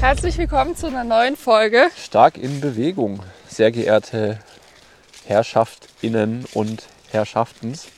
Herzlich 0.00 0.38
willkommen 0.38 0.74
zu 0.76 0.86
einer 0.86 1.04
neuen 1.04 1.36
Folge. 1.36 1.90
Stark 1.94 2.38
in 2.38 2.62
Bewegung, 2.62 3.20
sehr 3.46 3.70
geehrte 3.70 4.38
Herrschaftinnen 5.26 6.46
und 6.54 6.84
Herrschaftens. 7.10 7.88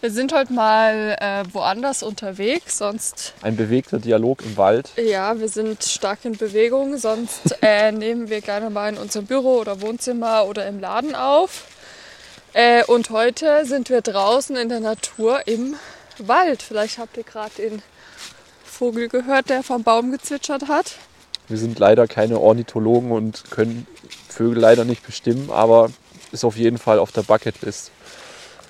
Wir 0.00 0.10
sind 0.10 0.32
heute 0.32 0.52
mal 0.52 1.16
äh, 1.20 1.44
woanders 1.54 2.02
unterwegs, 2.02 2.78
sonst 2.78 3.34
Ein 3.42 3.56
bewegter 3.56 4.00
Dialog 4.00 4.42
im 4.42 4.56
Wald. 4.56 4.90
ja, 4.96 5.38
wir 5.38 5.48
sind 5.48 5.84
stark 5.84 6.24
in 6.24 6.36
Bewegung, 6.36 6.96
sonst 6.98 7.56
äh, 7.62 7.92
nehmen 7.92 8.28
wir 8.28 8.40
gerne 8.40 8.68
mal 8.68 8.88
in 8.92 8.98
unserem 8.98 9.26
Büro 9.26 9.58
oder 9.60 9.80
Wohnzimmer 9.80 10.46
oder 10.46 10.66
im 10.66 10.80
Laden 10.80 11.14
auf. 11.14 11.66
Äh, 12.54 12.84
und 12.86 13.10
heute 13.10 13.64
sind 13.66 13.88
wir 13.88 14.00
draußen 14.00 14.56
in 14.56 14.68
der 14.68 14.80
Natur 14.80 15.46
im 15.46 15.76
Wald. 16.18 16.60
Vielleicht 16.60 16.98
habt 16.98 17.16
ihr 17.16 17.22
gerade 17.22 17.54
den 17.56 17.82
Vogel 18.64 19.08
gehört, 19.08 19.48
der 19.48 19.62
vom 19.62 19.84
Baum 19.84 20.10
gezwitschert 20.10 20.66
hat. 20.66 20.96
Wir 21.48 21.58
sind 21.58 21.78
leider 21.78 22.06
keine 22.08 22.38
Ornithologen 22.38 23.10
und 23.12 23.50
können 23.50 23.86
Vögel 24.28 24.58
leider 24.60 24.84
nicht 24.84 25.04
bestimmen, 25.04 25.50
aber 25.50 25.90
ist 26.30 26.44
auf 26.44 26.56
jeden 26.56 26.78
Fall 26.78 26.98
auf 26.98 27.12
der 27.12 27.22
Bucketlist. 27.22 27.90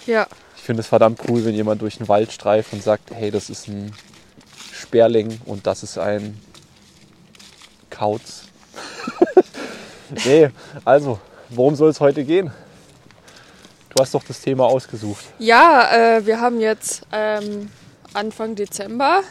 Ja, 0.06 0.26
Ich 0.56 0.62
finde 0.62 0.80
es 0.80 0.88
verdammt 0.88 1.20
cool, 1.28 1.44
wenn 1.44 1.54
jemand 1.54 1.82
durch 1.82 1.98
den 1.98 2.08
Wald 2.08 2.32
streift 2.32 2.72
und 2.72 2.82
sagt, 2.82 3.10
hey, 3.12 3.30
das 3.30 3.50
ist 3.50 3.68
ein 3.68 3.92
Sperling 4.72 5.40
und 5.44 5.66
das 5.66 5.82
ist 5.82 5.98
ein 5.98 6.40
Kauz. 7.90 8.42
nee, 10.24 10.50
also, 10.84 11.20
worum 11.50 11.74
soll 11.76 11.90
es 11.90 12.00
heute 12.00 12.24
gehen? 12.24 12.50
Du 13.90 14.00
hast 14.00 14.14
doch 14.14 14.24
das 14.24 14.40
Thema 14.40 14.64
ausgesucht. 14.64 15.24
Ja, 15.38 16.16
äh, 16.16 16.26
wir 16.26 16.40
haben 16.40 16.60
jetzt 16.60 17.02
ähm, 17.12 17.70
Anfang 18.14 18.54
Dezember. 18.54 19.22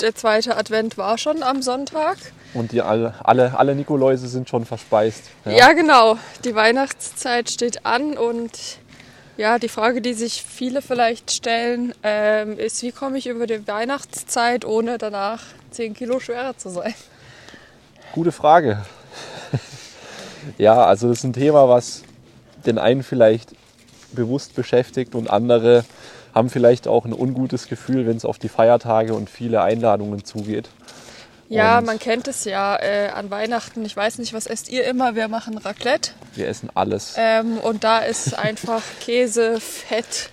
Der 0.00 0.14
zweite 0.14 0.56
Advent 0.56 0.98
war 0.98 1.16
schon 1.16 1.42
am 1.42 1.62
Sonntag. 1.62 2.16
Und 2.54 2.72
die 2.72 2.80
alle, 2.80 3.14
alle, 3.22 3.58
alle 3.58 3.74
Nikoläuse 3.74 4.28
sind 4.28 4.48
schon 4.48 4.64
verspeist. 4.64 5.24
Ja. 5.44 5.72
genau. 5.72 6.16
Die 6.44 6.54
Weihnachtszeit 6.54 7.50
steht 7.50 7.84
an 7.84 8.16
und 8.16 8.78
ja, 9.36 9.58
die 9.58 9.68
Frage, 9.68 10.00
die 10.00 10.14
sich 10.14 10.44
viele 10.44 10.80
vielleicht 10.80 11.32
stellen, 11.32 11.92
ähm, 12.04 12.56
ist, 12.58 12.82
wie 12.82 12.92
komme 12.92 13.18
ich 13.18 13.26
über 13.26 13.48
die 13.48 13.66
Weihnachtszeit, 13.66 14.64
ohne 14.64 14.96
danach 14.98 15.42
10 15.72 15.94
Kilo 15.94 16.20
schwerer 16.20 16.56
zu 16.56 16.70
sein? 16.70 16.94
Gute 18.12 18.30
Frage. 18.30 18.84
ja, 20.58 20.84
also 20.84 21.08
das 21.08 21.18
ist 21.18 21.24
ein 21.24 21.32
Thema, 21.32 21.68
was 21.68 22.02
den 22.64 22.78
einen 22.78 23.02
vielleicht 23.02 23.54
bewusst 24.12 24.54
beschäftigt 24.54 25.16
und 25.16 25.28
andere 25.28 25.84
haben 26.32 26.48
vielleicht 26.48 26.86
auch 26.86 27.04
ein 27.04 27.12
ungutes 27.12 27.68
Gefühl, 27.68 28.06
wenn 28.06 28.16
es 28.16 28.24
auf 28.24 28.38
die 28.38 28.48
Feiertage 28.48 29.14
und 29.14 29.30
viele 29.30 29.62
Einladungen 29.62 30.24
zugeht. 30.24 30.68
Ja, 31.48 31.78
Und- 31.78 31.84
man 31.86 31.98
kennt 31.98 32.26
es 32.28 32.44
ja 32.44 32.76
äh, 32.76 33.08
an 33.08 33.30
Weihnachten. 33.30 33.84
Ich 33.84 33.96
weiß 33.96 34.18
nicht, 34.18 34.32
was 34.32 34.46
esst 34.46 34.68
ihr 34.70 34.84
immer? 34.84 35.14
Wir 35.14 35.28
machen 35.28 35.58
Raclette. 35.58 36.12
Wir 36.34 36.48
essen 36.48 36.70
alles. 36.74 37.14
Ähm, 37.16 37.58
und 37.58 37.84
da 37.84 37.98
ist 37.98 38.36
einfach 38.38 38.82
Käse, 39.00 39.60
Fett 39.60 40.30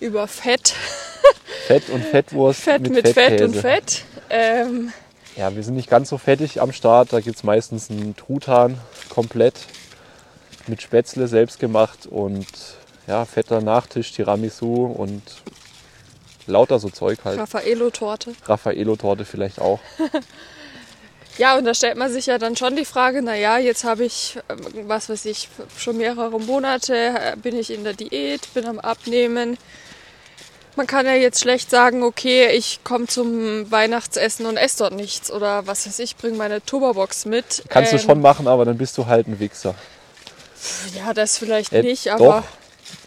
über 0.00 0.26
Fett. 0.28 0.74
Fett 1.66 1.88
und 1.90 2.04
Fettwurst 2.04 2.60
Fett 2.62 2.82
mit, 2.82 2.92
mit, 2.92 3.08
Fett 3.08 3.40
und 3.40 3.54
Fett. 3.56 4.02
Ähm, 4.30 4.92
Ja, 5.36 5.54
wir 5.54 5.62
sind 5.62 5.74
nicht 5.74 5.88
ganz 5.88 6.08
so 6.10 6.18
fettig 6.18 6.60
am 6.60 6.72
Start. 6.72 7.12
Da 7.12 7.20
gibt 7.20 7.36
es 7.36 7.44
meistens 7.44 7.90
einen 7.90 8.16
Truthahn 8.16 8.78
komplett 9.08 9.54
mit 10.66 10.82
Spätzle 10.82 11.28
selbst 11.28 11.58
gemacht 11.60 12.06
und 12.06 12.46
ja, 13.06 13.24
fetter 13.24 13.60
Nachtisch, 13.60 14.12
Tiramisu 14.12 14.84
und 14.86 15.22
lauter 16.52 16.78
so 16.78 16.88
Zeug 16.90 17.18
halt. 17.24 17.38
Raffaello-Torte. 17.40 18.34
Raffaello-Torte 18.46 19.24
vielleicht 19.24 19.60
auch. 19.60 19.80
Ja, 21.38 21.56
und 21.56 21.64
da 21.64 21.72
stellt 21.72 21.96
man 21.96 22.12
sich 22.12 22.26
ja 22.26 22.36
dann 22.36 22.56
schon 22.56 22.76
die 22.76 22.84
Frage, 22.84 23.22
naja, 23.22 23.56
jetzt 23.56 23.84
habe 23.84 24.04
ich, 24.04 24.38
ähm, 24.50 24.86
was 24.86 25.08
weiß 25.08 25.24
ich, 25.24 25.48
schon 25.78 25.96
mehrere 25.96 26.38
Monate 26.38 26.94
äh, 26.94 27.36
bin 27.36 27.56
ich 27.58 27.70
in 27.70 27.84
der 27.84 27.94
Diät, 27.94 28.52
bin 28.52 28.66
am 28.66 28.78
Abnehmen. 28.78 29.56
Man 30.76 30.86
kann 30.86 31.06
ja 31.06 31.14
jetzt 31.14 31.40
schlecht 31.40 31.70
sagen, 31.70 32.02
okay, 32.02 32.48
ich 32.54 32.80
komme 32.84 33.06
zum 33.06 33.70
Weihnachtsessen 33.70 34.44
und 34.44 34.58
esse 34.58 34.78
dort 34.80 34.92
nichts. 34.92 35.30
Oder 35.32 35.66
was 35.66 35.86
weiß 35.86 36.00
ich, 36.00 36.16
bringe 36.18 36.36
meine 36.36 36.62
Tupperbox 36.62 37.24
mit. 37.24 37.62
Kannst 37.70 37.92
Ähm, 37.92 37.98
du 37.98 38.04
schon 38.04 38.20
machen, 38.20 38.46
aber 38.46 38.66
dann 38.66 38.76
bist 38.76 38.98
du 38.98 39.06
halt 39.06 39.26
ein 39.26 39.40
Wichser. 39.40 39.74
Ja, 40.98 41.14
das 41.14 41.38
vielleicht 41.38 41.72
Äh, 41.72 41.82
nicht, 41.82 42.08
doch. 42.08 42.44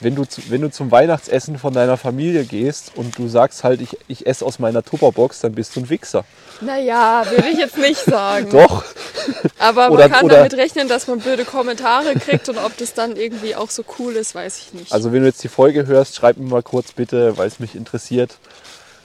Wenn 0.02 0.14
du, 0.16 0.26
wenn 0.50 0.60
du 0.62 0.70
zum 0.70 0.92
Weihnachtsessen 0.92 1.58
von 1.58 1.74
deiner 1.74 1.96
Familie 1.96 2.44
gehst 2.44 2.92
und 2.96 3.18
du 3.18 3.30
sagst 3.30 3.64
halt, 3.64 3.80
ich, 3.80 3.98
ich 4.10 4.28
esse 4.28 4.46
aus 4.46 4.60
meiner 4.60 4.84
Tupperbox, 4.84 5.40
dann 5.40 5.54
bist 5.54 5.74
du 5.76 5.80
ein 5.82 5.90
Wichser. 5.90 6.26
naja, 6.60 7.24
würde 7.30 7.48
ich 7.50 7.58
jetzt 7.58 7.78
nicht 7.78 8.04
sagen. 8.04 8.50
Doch. 8.52 8.84
Aber 9.58 9.92
Oder- 9.92 10.04
man 10.10 10.12
kann 10.12 10.26
oder- 10.26 10.36
damit 10.38 10.54
rechnen, 10.56 10.90
dass 10.90 11.08
man 11.08 11.20
blöde 11.20 11.46
Kommentare 11.46 12.14
kriegt 12.16 12.50
und 12.50 12.58
ob 12.58 12.76
das 12.78 12.94
dann 12.94 13.16
irgendwie 13.16 13.56
auch 13.56 13.70
so 13.70 13.84
cool 13.98 14.16
ist, 14.18 14.36
weiß 14.36 14.58
ich 14.60 14.74
nicht. 14.74 14.92
Also 14.92 15.14
wenn 15.14 15.22
du 15.22 15.28
jetzt 15.28 15.44
die 15.44 15.48
Folge 15.48 15.88
hörst, 15.88 16.16
schreib 16.16 16.38
mir 16.38 16.50
mal 16.50 16.62
kurz 16.64 16.92
bitte, 16.92 17.38
weil 17.38 17.48
es 17.48 17.60
mich 17.60 17.74
interessiert, 17.74 18.36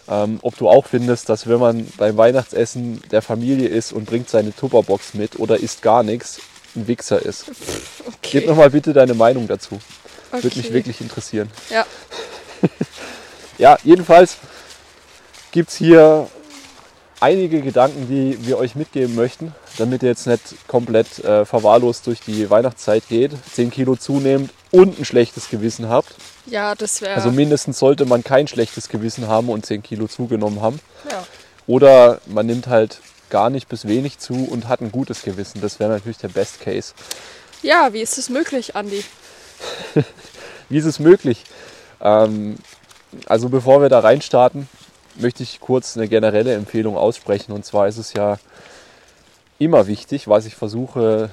ähm, 0.09 0.41
ob 0.43 0.59
du 0.59 0.69
auch 0.69 0.87
findest, 0.87 1.29
dass 1.29 1.47
wenn 1.47 1.61
man 1.61 1.87
beim 1.99 2.17
Weihnachtsessen 2.17 3.01
der 3.13 3.23
Familie 3.23 3.69
ist 3.69 3.93
und 3.93 4.07
bringt 4.07 4.29
seine 4.29 4.55
Tupperbox 4.55 5.15
mit 5.15 5.39
oder 5.39 5.57
isst 5.59 5.83
gar 5.83 6.03
nichts, 6.03 6.41
ein 6.75 6.89
Wichser 6.89 7.25
ist. 7.25 7.45
okay. 8.09 8.17
Gib 8.23 8.47
noch 8.49 8.57
mal 8.57 8.71
bitte 8.71 8.93
deine 8.93 9.15
Meinung 9.15 9.47
dazu. 9.47 9.79
Würde 10.31 10.47
mich 10.57 10.67
Okay. 10.67 10.73
wirklich 10.75 11.01
interessieren. 11.01 11.51
Ja. 11.71 11.85
Ja, 13.59 13.77
jedenfalls 13.85 14.37
gibt 15.53 15.69
es 15.69 15.77
hier 15.77 16.29
einige 17.21 17.61
Gedanken, 17.61 18.09
die 18.09 18.47
wir 18.47 18.57
euch 18.57 18.75
mitgeben 18.75 19.15
möchten, 19.15 19.55
damit 19.77 20.03
ihr 20.03 20.09
jetzt 20.09 20.27
nicht 20.27 20.67
komplett 20.67 21.19
äh, 21.23 21.45
verwahrlost 21.45 22.07
durch 22.07 22.21
die 22.21 22.49
Weihnachtszeit 22.49 23.07
geht, 23.09 23.33
10 23.53 23.71
Kilo 23.71 23.97
zunehmend 23.97 24.51
und 24.71 24.99
ein 24.99 25.05
schlechtes 25.05 25.51
Gewissen 25.51 25.91
habt. 25.91 26.15
Ja, 26.47 26.75
das 26.75 27.03
wäre. 27.03 27.15
Also 27.15 27.31
mindestens 27.31 27.79
sollte 27.79 28.07
man 28.07 28.25
kein 28.25 28.49
schlechtes 28.49 28.89
Gewissen 28.89 29.29
haben 29.29 29.51
und 29.51 29.67
10 29.67 29.83
Kilo 29.83 30.07
zugenommen 30.09 30.63
haben. 30.63 30.81
ja. 31.11 31.27
Oder 31.67 32.21
man 32.27 32.47
nimmt 32.47 32.67
halt 32.67 33.01
gar 33.29 33.51
nicht 33.51 33.69
bis 33.69 33.87
wenig 33.87 34.19
zu 34.19 34.33
und 34.51 34.67
hat 34.69 34.81
ein 34.81 34.91
gutes 34.91 35.23
Gewissen. 35.23 35.61
Das 35.61 35.79
wäre 35.79 35.91
natürlich 35.91 36.19
der 36.19 36.29
Best 36.29 36.61
Case. 36.63 36.95
ja, 37.63 37.93
wie 37.93 38.01
ist 38.01 38.17
es 38.19 38.31
möglich, 38.31 38.75
Andi? 38.75 39.05
Wie 40.69 40.79
ist 40.79 40.85
es 40.85 40.99
möglich? 40.99 41.45
Ähm, 42.01 42.57
also 43.27 43.49
bevor 43.49 43.83
wir 43.83 43.89
da 43.89 44.01
reinstarten, 44.01 44.69
möchte 45.17 45.43
ich 45.43 45.61
kurz 45.61 45.97
eine 45.97 46.09
generelle 46.09 46.55
Empfehlung 46.55 46.97
aussprechen. 46.97 47.53
Und 47.53 47.65
zwar 47.65 47.89
ist 47.89 47.99
es 47.99 48.13
ja 48.13 48.39
immer 49.59 49.87
wichtig, 49.87 50.29
was 50.29 50.47
ich 50.47 50.55
versuche 50.55 51.31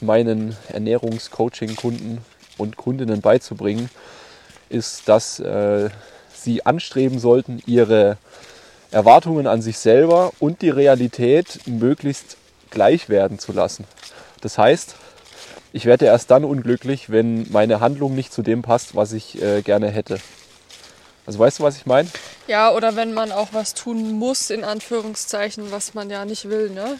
meinen 0.00 0.56
Ernährungscoaching-Kunden 0.68 2.18
und 2.56 2.76
Kundinnen 2.76 3.20
beizubringen, 3.20 3.90
ist, 4.68 5.08
dass 5.08 5.40
äh, 5.40 5.90
sie 6.34 6.66
anstreben 6.66 7.18
sollten, 7.18 7.62
ihre 7.66 8.16
Erwartungen 8.90 9.46
an 9.46 9.62
sich 9.62 9.78
selber 9.78 10.32
und 10.38 10.62
die 10.62 10.70
Realität 10.70 11.60
möglichst 11.66 12.36
gleich 12.70 13.08
werden 13.08 13.38
zu 13.38 13.52
lassen. 13.52 13.84
Das 14.40 14.56
heißt, 14.56 14.94
ich 15.72 15.84
werde 15.84 16.06
erst 16.06 16.30
dann 16.30 16.44
unglücklich, 16.44 17.10
wenn 17.10 17.50
meine 17.50 17.80
Handlung 17.80 18.14
nicht 18.14 18.32
zu 18.32 18.42
dem 18.42 18.62
passt, 18.62 18.94
was 18.94 19.12
ich 19.12 19.40
äh, 19.42 19.62
gerne 19.62 19.90
hätte. 19.90 20.18
Also 21.26 21.38
weißt 21.38 21.58
du, 21.58 21.62
was 21.62 21.76
ich 21.76 21.84
meine? 21.84 22.08
Ja, 22.46 22.72
oder 22.72 22.96
wenn 22.96 23.12
man 23.12 23.32
auch 23.32 23.48
was 23.52 23.74
tun 23.74 24.12
muss, 24.12 24.48
in 24.48 24.64
Anführungszeichen, 24.64 25.70
was 25.70 25.92
man 25.92 26.08
ja 26.08 26.24
nicht 26.24 26.48
will, 26.48 26.70
ne? 26.70 26.98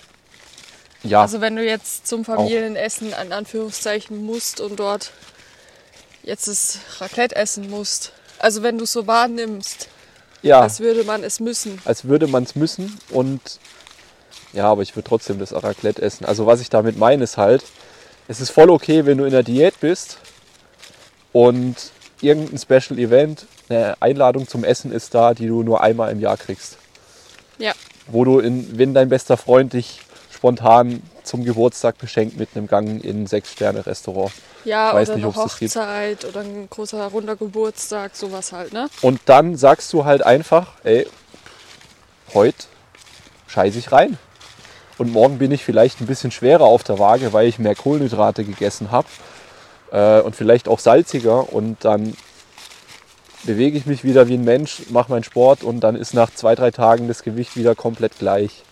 Ja, 1.03 1.23
Also 1.23 1.41
wenn 1.41 1.57
du 1.57 1.65
jetzt 1.65 2.07
zum 2.07 2.25
Familienessen 2.25 3.15
in 3.23 3.33
Anführungszeichen 3.33 4.25
musst 4.27 4.61
und 4.61 4.79
dort 4.79 5.13
jetzt 6.23 6.49
das 6.49 6.79
Raclette 6.99 7.37
essen 7.37 7.71
musst. 7.71 8.13
Also 8.39 8.63
wenn 8.63 8.77
du 8.79 8.85
es 8.85 8.93
so 8.93 9.07
wahrnimmst, 9.07 9.89
ja 10.43 10.61
als 10.61 10.81
würde 10.81 11.05
man 11.05 11.25
es 11.25 11.41
müssen. 11.41 11.81
als 11.85 12.05
würde 12.05 12.27
man 12.27 12.43
es 12.43 12.55
müssen. 12.55 12.99
Und 13.11 13.41
ja, 14.53 14.65
aber 14.65 14.83
ich 14.83 14.95
würde 14.95 15.09
trotzdem 15.09 15.39
das 15.39 15.53
Raclette 15.55 16.03
essen. 16.03 16.25
Also 16.25 16.47
was 16.47 16.61
ich 16.61 16.69
damit 16.69 16.99
meine 16.99 17.25
ist 17.25 17.37
halt, 17.37 17.65
es 18.29 18.41
ist 18.41 18.51
voll 18.51 18.71
okay, 18.71 19.07
wenn 19.07 19.19
du 19.19 19.25
in 19.25 19.33
der 19.33 19.43
Diät 19.43 19.81
bist 19.81 20.19
und 21.33 21.77
irgendein 22.21 22.59
Special 22.59 22.99
Event, 22.99 23.47
eine 23.69 23.97
Einladung 24.01 24.47
zum 24.47 24.65
Essen 24.65 24.93
ist 24.93 25.15
da, 25.15 25.35
die 25.35 25.47
du 25.47 25.63
nur 25.63 25.83
einmal 25.83 26.13
im 26.13 26.21
Jahr 26.21 26.37
kriegst. 26.37 26.77
Ja. 27.59 27.73
Wo 28.07 28.25
du, 28.25 28.39
in, 28.39 28.79
wenn 28.79 28.95
dein 28.95 29.09
bester 29.09 29.37
Freund 29.37 29.73
dich 29.73 30.01
spontan 30.31 31.03
zum 31.25 31.45
Geburtstag 31.45 31.99
beschenkt 31.99 32.39
mit 32.39 32.51
einem 32.55 32.69
Gang 32.69 33.03
in 33.03 33.23
ein 33.23 33.27
Sechs-Sterne-Restaurant. 33.27 34.33
Ja, 34.65 34.95
Weiß 34.95 35.09
oder 35.09 35.17
nicht, 35.17 35.27
eine. 35.27 35.35
Hochzeit 35.35 36.25
oder 36.25 36.41
ein 36.41 36.69
großer 36.71 37.07
runder 37.09 37.37
Geburtstag, 37.37 38.15
sowas 38.15 38.53
halt, 38.53 38.73
ne? 38.73 38.89
Und 39.03 39.21
dann 39.27 39.57
sagst 39.57 39.93
du 39.93 40.05
halt 40.05 40.25
einfach, 40.25 40.75
ey, 40.85 41.07
heute 42.35 42.65
scheiße 43.49 43.79
ich 43.79 43.91
rein. 43.91 44.19
Und 44.99 45.13
morgen 45.13 45.39
bin 45.39 45.53
ich 45.53 45.65
vielleicht 45.65 46.01
ein 46.01 46.07
bisschen 46.07 46.33
schwerer 46.33 46.65
auf 46.65 46.83
der 46.83 46.99
Waage, 46.99 47.33
weil 47.33 47.47
ich 47.47 47.59
mehr 47.59 47.77
Kohlenhydrate 47.77 48.45
gegessen 48.45 48.91
habe 48.91 49.07
äh, 49.93 50.21
und 50.21 50.35
vielleicht 50.35 50.69
auch 50.69 50.81
salziger. 50.81 51.53
Und 51.53 51.85
dann 51.85 52.15
bewege 53.45 53.79
ich 53.79 53.87
mich 53.87 54.03
wieder 54.03 54.29
wie 54.29 54.35
ein 54.35 54.45
Mensch, 54.45 54.83
mache 54.91 55.13
meinen 55.13 55.25
Sport 55.25 55.63
und 55.63 55.81
dann 55.81 55.95
ist 55.95 56.15
nach 56.15 56.35
zwei, 56.35 56.55
drei 56.55 56.73
Tagen 56.73 57.07
das 57.07 57.23
Gewicht 57.23 57.57
wieder 57.57 57.75
komplett 57.75 58.19
gleich. 58.19 58.65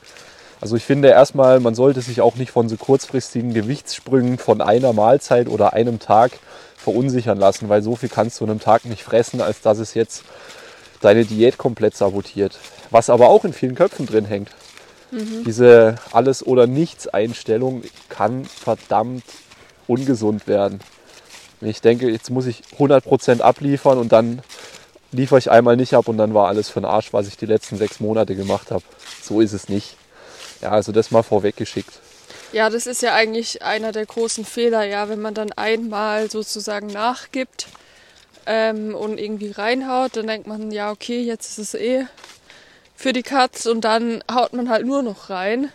Also 0.60 0.74
ich 0.74 0.84
finde 0.84 1.08
erstmal, 1.08 1.60
man 1.60 1.74
sollte 1.74 2.00
sich 2.00 2.20
auch 2.20 2.36
nicht 2.36 2.50
von 2.50 2.68
so 2.68 2.76
kurzfristigen 2.76 3.52
Gewichtssprüngen 3.54 4.38
von 4.38 4.60
einer 4.60 4.92
Mahlzeit 4.92 5.48
oder 5.48 5.74
einem 5.74 5.98
Tag 6.00 6.32
verunsichern 6.76 7.38
lassen, 7.38 7.68
weil 7.68 7.82
so 7.82 7.94
viel 7.94 8.08
kannst 8.08 8.40
du 8.40 8.44
an 8.44 8.50
einem 8.50 8.60
Tag 8.60 8.84
nicht 8.84 9.02
fressen, 9.02 9.40
als 9.40 9.60
dass 9.60 9.78
es 9.78 9.94
jetzt 9.94 10.24
deine 11.02 11.24
Diät 11.24 11.58
komplett 11.58 11.96
sabotiert. 11.96 12.58
Was 12.90 13.10
aber 13.10 13.28
auch 13.28 13.44
in 13.44 13.52
vielen 13.52 13.74
Köpfen 13.74 14.06
drin 14.06 14.24
hängt. 14.24 14.50
Diese 15.10 15.96
Alles- 16.12 16.44
oder 16.44 16.66
Nichts-Einstellung 16.66 17.82
kann 18.08 18.44
verdammt 18.44 19.24
ungesund 19.86 20.46
werden. 20.46 20.80
Ich 21.60 21.80
denke, 21.80 22.10
jetzt 22.10 22.30
muss 22.30 22.46
ich 22.46 22.62
100% 22.78 23.40
abliefern 23.40 23.98
und 23.98 24.12
dann 24.12 24.42
liefere 25.12 25.38
ich 25.38 25.50
einmal 25.50 25.76
nicht 25.76 25.94
ab 25.94 26.08
und 26.08 26.18
dann 26.18 26.34
war 26.34 26.48
alles 26.48 26.68
für 26.68 26.80
den 26.80 26.86
Arsch, 26.86 27.12
was 27.12 27.28
ich 27.28 27.36
die 27.36 27.46
letzten 27.46 27.76
sechs 27.76 28.00
Monate 28.00 28.34
gemacht 28.34 28.70
habe. 28.70 28.84
So 29.22 29.40
ist 29.40 29.52
es 29.52 29.68
nicht. 29.68 29.96
Ja, 30.60 30.70
also 30.70 30.92
das 30.92 31.10
mal 31.10 31.22
vorweggeschickt. 31.22 32.00
Ja, 32.52 32.70
das 32.70 32.86
ist 32.86 33.02
ja 33.02 33.14
eigentlich 33.14 33.62
einer 33.62 33.92
der 33.92 34.06
großen 34.06 34.44
Fehler, 34.44 34.84
ja, 34.84 35.08
wenn 35.08 35.20
man 35.20 35.34
dann 35.34 35.52
einmal 35.52 36.30
sozusagen 36.30 36.86
nachgibt 36.86 37.66
ähm, 38.46 38.94
und 38.94 39.18
irgendwie 39.18 39.50
reinhaut, 39.50 40.16
dann 40.16 40.26
denkt 40.26 40.46
man, 40.46 40.70
ja, 40.70 40.90
okay, 40.90 41.20
jetzt 41.20 41.58
ist 41.58 41.74
es 41.74 41.74
eh 41.74 42.06
für 42.96 43.12
die 43.12 43.22
Katz 43.22 43.66
und 43.66 43.82
dann 43.82 44.22
haut 44.32 44.52
man 44.54 44.68
halt 44.70 44.86
nur 44.86 45.02
noch 45.02 45.28
rein, 45.30 45.70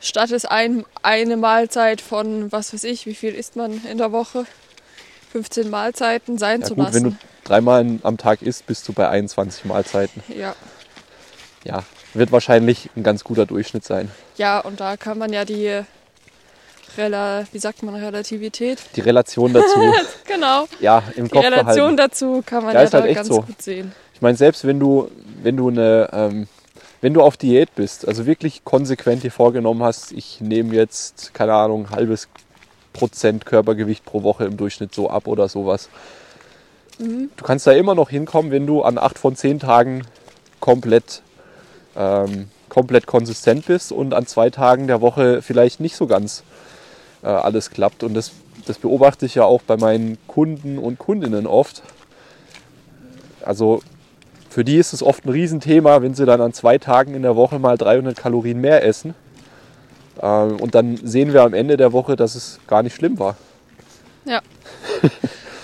statt 0.00 0.30
es 0.32 0.44
ein, 0.44 0.84
eine 1.02 1.36
Mahlzeit 1.36 2.00
von, 2.00 2.50
was 2.52 2.72
weiß 2.72 2.84
ich, 2.84 3.06
wie 3.06 3.14
viel 3.14 3.34
isst 3.34 3.56
man 3.56 3.84
in 3.84 3.98
der 3.98 4.12
Woche? 4.12 4.46
15 5.32 5.68
Mahlzeiten 5.68 6.38
sein 6.38 6.60
Ja 6.62 6.66
zu 6.66 6.74
gut, 6.76 6.92
wenn 6.94 7.02
du 7.02 7.08
lassen. 7.10 7.18
dreimal 7.44 7.98
am 8.02 8.16
Tag 8.16 8.40
isst, 8.42 8.66
bist 8.66 8.86
du 8.88 8.92
bei 8.92 9.08
21 9.08 9.64
Mahlzeiten. 9.64 10.22
Ja. 10.28 10.54
Ja, 11.64 11.82
wird 12.14 12.30
wahrscheinlich 12.30 12.90
ein 12.96 13.02
ganz 13.02 13.24
guter 13.24 13.44
Durchschnitt 13.46 13.84
sein. 13.84 14.10
ja, 14.36 14.60
und 14.60 14.80
da 14.80 14.96
kann 14.96 15.18
man 15.18 15.32
ja 15.32 15.44
die 15.44 15.80
Rela 16.96 17.44
wie 17.52 17.58
sagt 17.58 17.82
man, 17.82 17.94
Relativität? 17.96 18.78
Die 18.94 19.00
Relation 19.00 19.52
dazu, 19.52 19.80
Genau. 20.26 20.68
ja, 20.80 21.02
im 21.16 21.24
Die 21.24 21.30
Kopf 21.30 21.44
Relation 21.44 21.96
behalten. 21.96 21.96
dazu 21.96 22.42
kann 22.46 22.62
man 22.64 22.74
Ja, 22.74 22.82
ja, 22.84 22.92
halt 22.92 22.94
da 22.94 23.04
echt 23.06 23.16
ganz 23.16 23.28
so. 23.28 23.40
gut 23.42 23.60
sehen. 23.60 23.92
Ich 24.14 24.22
meine, 24.22 24.36
selbst 24.36 24.64
wenn 24.64 24.78
du, 24.78 25.10
wenn 25.42 25.56
du 25.56 25.68
eine, 25.70 26.08
ähm, 26.12 26.46
wenn 27.04 27.12
du 27.12 27.20
auf 27.20 27.36
Diät 27.36 27.74
bist, 27.74 28.08
also 28.08 28.24
wirklich 28.24 28.64
konsequent 28.64 29.24
dir 29.24 29.30
vorgenommen 29.30 29.82
hast, 29.82 30.10
ich 30.10 30.40
nehme 30.40 30.74
jetzt, 30.74 31.34
keine 31.34 31.52
Ahnung, 31.52 31.90
halbes 31.90 32.28
Prozent 32.94 33.44
Körpergewicht 33.44 34.06
pro 34.06 34.22
Woche 34.22 34.46
im 34.46 34.56
Durchschnitt 34.56 34.94
so 34.94 35.10
ab 35.10 35.26
oder 35.26 35.50
sowas. 35.50 35.90
Du 36.98 37.28
kannst 37.44 37.66
da 37.66 37.72
immer 37.72 37.94
noch 37.94 38.08
hinkommen, 38.08 38.50
wenn 38.50 38.66
du 38.66 38.80
an 38.80 38.96
acht 38.96 39.18
von 39.18 39.36
zehn 39.36 39.60
Tagen 39.60 40.06
komplett, 40.60 41.20
ähm, 41.94 42.48
komplett 42.70 43.06
konsistent 43.06 43.66
bist 43.66 43.92
und 43.92 44.14
an 44.14 44.26
zwei 44.26 44.48
Tagen 44.48 44.86
der 44.86 45.02
Woche 45.02 45.42
vielleicht 45.42 45.80
nicht 45.80 45.96
so 45.96 46.06
ganz 46.06 46.42
äh, 47.22 47.26
alles 47.26 47.68
klappt. 47.68 48.02
Und 48.02 48.14
das, 48.14 48.32
das 48.64 48.78
beobachte 48.78 49.26
ich 49.26 49.34
ja 49.34 49.44
auch 49.44 49.60
bei 49.60 49.76
meinen 49.76 50.16
Kunden 50.26 50.78
und 50.78 50.98
Kundinnen 50.98 51.46
oft. 51.46 51.82
Also 53.42 53.82
für 54.54 54.62
die 54.62 54.76
ist 54.76 54.92
es 54.92 55.02
oft 55.02 55.26
ein 55.26 55.30
Riesenthema, 55.30 56.00
wenn 56.00 56.14
sie 56.14 56.26
dann 56.26 56.40
an 56.40 56.52
zwei 56.52 56.78
Tagen 56.78 57.16
in 57.16 57.22
der 57.22 57.34
Woche 57.34 57.58
mal 57.58 57.76
300 57.76 58.16
Kalorien 58.16 58.60
mehr 58.60 58.84
essen. 58.84 59.12
Ähm, 60.22 60.60
Und 60.60 60.76
dann 60.76 60.96
sehen 60.96 61.32
wir 61.32 61.42
am 61.42 61.54
Ende 61.54 61.76
der 61.76 61.92
Woche, 61.92 62.14
dass 62.14 62.36
es 62.36 62.60
gar 62.68 62.84
nicht 62.84 62.94
schlimm 62.94 63.18
war. 63.18 63.36
Ja. 64.24 64.40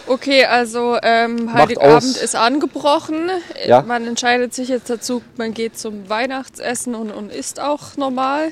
Okay, 0.07 0.45
also 0.45 0.97
ähm, 1.05 1.55
Heiligabend 1.55 2.17
ist 2.17 2.35
angebrochen. 2.35 3.31
Ja. 3.65 3.83
Man 3.83 4.09
entscheidet 4.09 4.53
sich 4.53 4.69
jetzt 4.69 4.91
dazu, 4.91 5.23
man 5.37 5.55
geht 5.55 5.79
zum 5.79 6.09
Weihnachtsessen 6.09 6.97
und, 6.97 7.13
und 7.13 7.31
isst 7.31 7.61
auch 7.61 7.97
normal. 7.97 8.49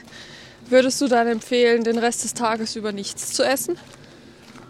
Würdest 0.69 1.01
du 1.01 1.09
dann 1.09 1.27
empfehlen, 1.27 1.83
den 1.83 1.99
Rest 1.99 2.23
des 2.23 2.35
Tages 2.35 2.77
über 2.77 2.93
nichts 2.93 3.33
zu 3.33 3.43
essen? 3.43 3.77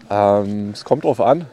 Ähm, 0.09 0.71
es 0.73 0.83
kommt 0.83 1.03
drauf 1.03 1.21
an. 1.21 1.45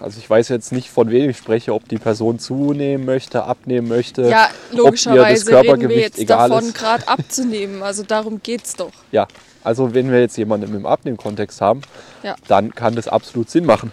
Also 0.00 0.18
ich 0.18 0.28
weiß 0.30 0.48
jetzt 0.48 0.72
nicht, 0.72 0.88
von 0.90 1.10
wem 1.10 1.28
ich 1.28 1.36
spreche, 1.36 1.74
ob 1.74 1.86
die 1.86 1.98
Person 1.98 2.38
zunehmen 2.38 3.04
möchte, 3.04 3.44
abnehmen 3.44 3.86
möchte. 3.86 4.22
Ja, 4.28 4.48
logischerweise 4.72 5.46
reden 5.46 5.46
wir 5.46 5.62
Körpergewicht 5.62 6.18
jetzt 6.18 6.30
davon, 6.30 6.72
gerade 6.72 7.06
abzunehmen. 7.08 7.82
Also 7.82 8.02
darum 8.02 8.40
geht's 8.42 8.74
doch. 8.76 8.92
Ja, 9.12 9.28
also 9.62 9.92
wenn 9.92 10.10
wir 10.10 10.20
jetzt 10.20 10.38
jemanden 10.38 10.74
im 10.74 10.86
Abnehmkontext 10.86 11.60
haben, 11.60 11.82
Ja. 12.22 12.34
dann 12.48 12.74
kann 12.74 12.94
das 12.94 13.08
absolut 13.08 13.50
Sinn 13.50 13.66
machen. 13.66 13.92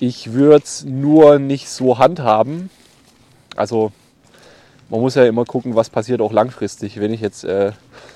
Ich 0.00 0.32
würde 0.32 0.64
es 0.64 0.84
nur 0.84 1.38
nicht 1.38 1.68
so 1.68 1.98
handhaben. 1.98 2.68
Also 3.54 3.92
man 4.88 5.00
muss 5.00 5.14
ja 5.14 5.24
immer 5.26 5.44
gucken, 5.44 5.76
was 5.76 5.90
passiert 5.90 6.20
auch 6.20 6.32
langfristig. 6.32 6.98
Wenn 6.98 7.12
ich 7.14 7.20
jetzt, 7.20 7.44
äh, 7.44 7.70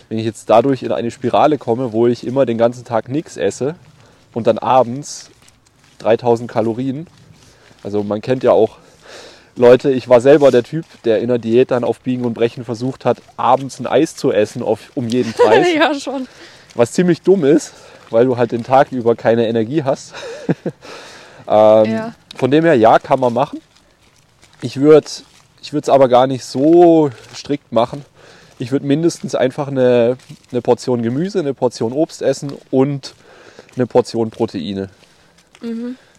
wenn 0.08 0.18
ich 0.18 0.24
jetzt 0.24 0.50
dadurch 0.50 0.82
in 0.82 0.90
eine 0.90 1.12
Spirale 1.12 1.58
komme, 1.58 1.92
wo 1.92 2.08
ich 2.08 2.26
immer 2.26 2.44
den 2.44 2.58
ganzen 2.58 2.84
Tag 2.84 3.08
nichts 3.08 3.36
esse 3.36 3.76
und 4.34 4.48
dann 4.48 4.58
abends 4.58 5.30
3000 5.98 6.50
Kalorien. 6.50 7.06
Also 7.82 8.02
man 8.02 8.20
kennt 8.20 8.42
ja 8.42 8.52
auch 8.52 8.78
Leute, 9.56 9.90
ich 9.90 10.08
war 10.08 10.20
selber 10.20 10.50
der 10.50 10.62
Typ, 10.62 10.84
der 11.04 11.20
in 11.20 11.28
der 11.28 11.38
Diät 11.38 11.70
dann 11.70 11.82
auf 11.82 12.00
Biegen 12.00 12.24
und 12.24 12.34
Brechen 12.34 12.64
versucht 12.64 13.04
hat, 13.04 13.22
abends 13.36 13.80
ein 13.80 13.86
Eis 13.86 14.14
zu 14.14 14.30
essen 14.32 14.62
auf, 14.62 14.90
um 14.94 15.08
jeden 15.08 15.32
Preis. 15.34 15.66
ja, 15.74 15.94
schon. 15.94 16.28
Was 16.74 16.92
ziemlich 16.92 17.22
dumm 17.22 17.44
ist, 17.44 17.72
weil 18.10 18.26
du 18.26 18.36
halt 18.36 18.52
den 18.52 18.64
Tag 18.64 18.92
über 18.92 19.14
keine 19.16 19.48
Energie 19.48 19.82
hast. 19.82 20.12
ähm, 21.48 21.84
Ja. 21.90 22.14
Von 22.36 22.50
dem 22.50 22.64
her, 22.64 22.74
ja, 22.74 22.98
kann 22.98 23.18
man 23.18 23.32
machen. 23.32 23.60
Ich 24.60 24.78
würde 24.78 25.06
ich 25.62 25.72
es 25.72 25.88
aber 25.88 26.08
gar 26.08 26.26
nicht 26.26 26.44
so 26.44 27.10
strikt 27.34 27.72
machen. 27.72 28.04
Ich 28.58 28.72
würde 28.72 28.86
mindestens 28.86 29.34
einfach 29.34 29.68
eine, 29.68 30.16
eine 30.50 30.62
Portion 30.62 31.02
Gemüse, 31.02 31.40
eine 31.40 31.54
Portion 31.54 31.92
Obst 31.92 32.22
essen 32.22 32.52
und 32.70 33.14
eine 33.74 33.86
Portion 33.86 34.30
Proteine. 34.30 34.90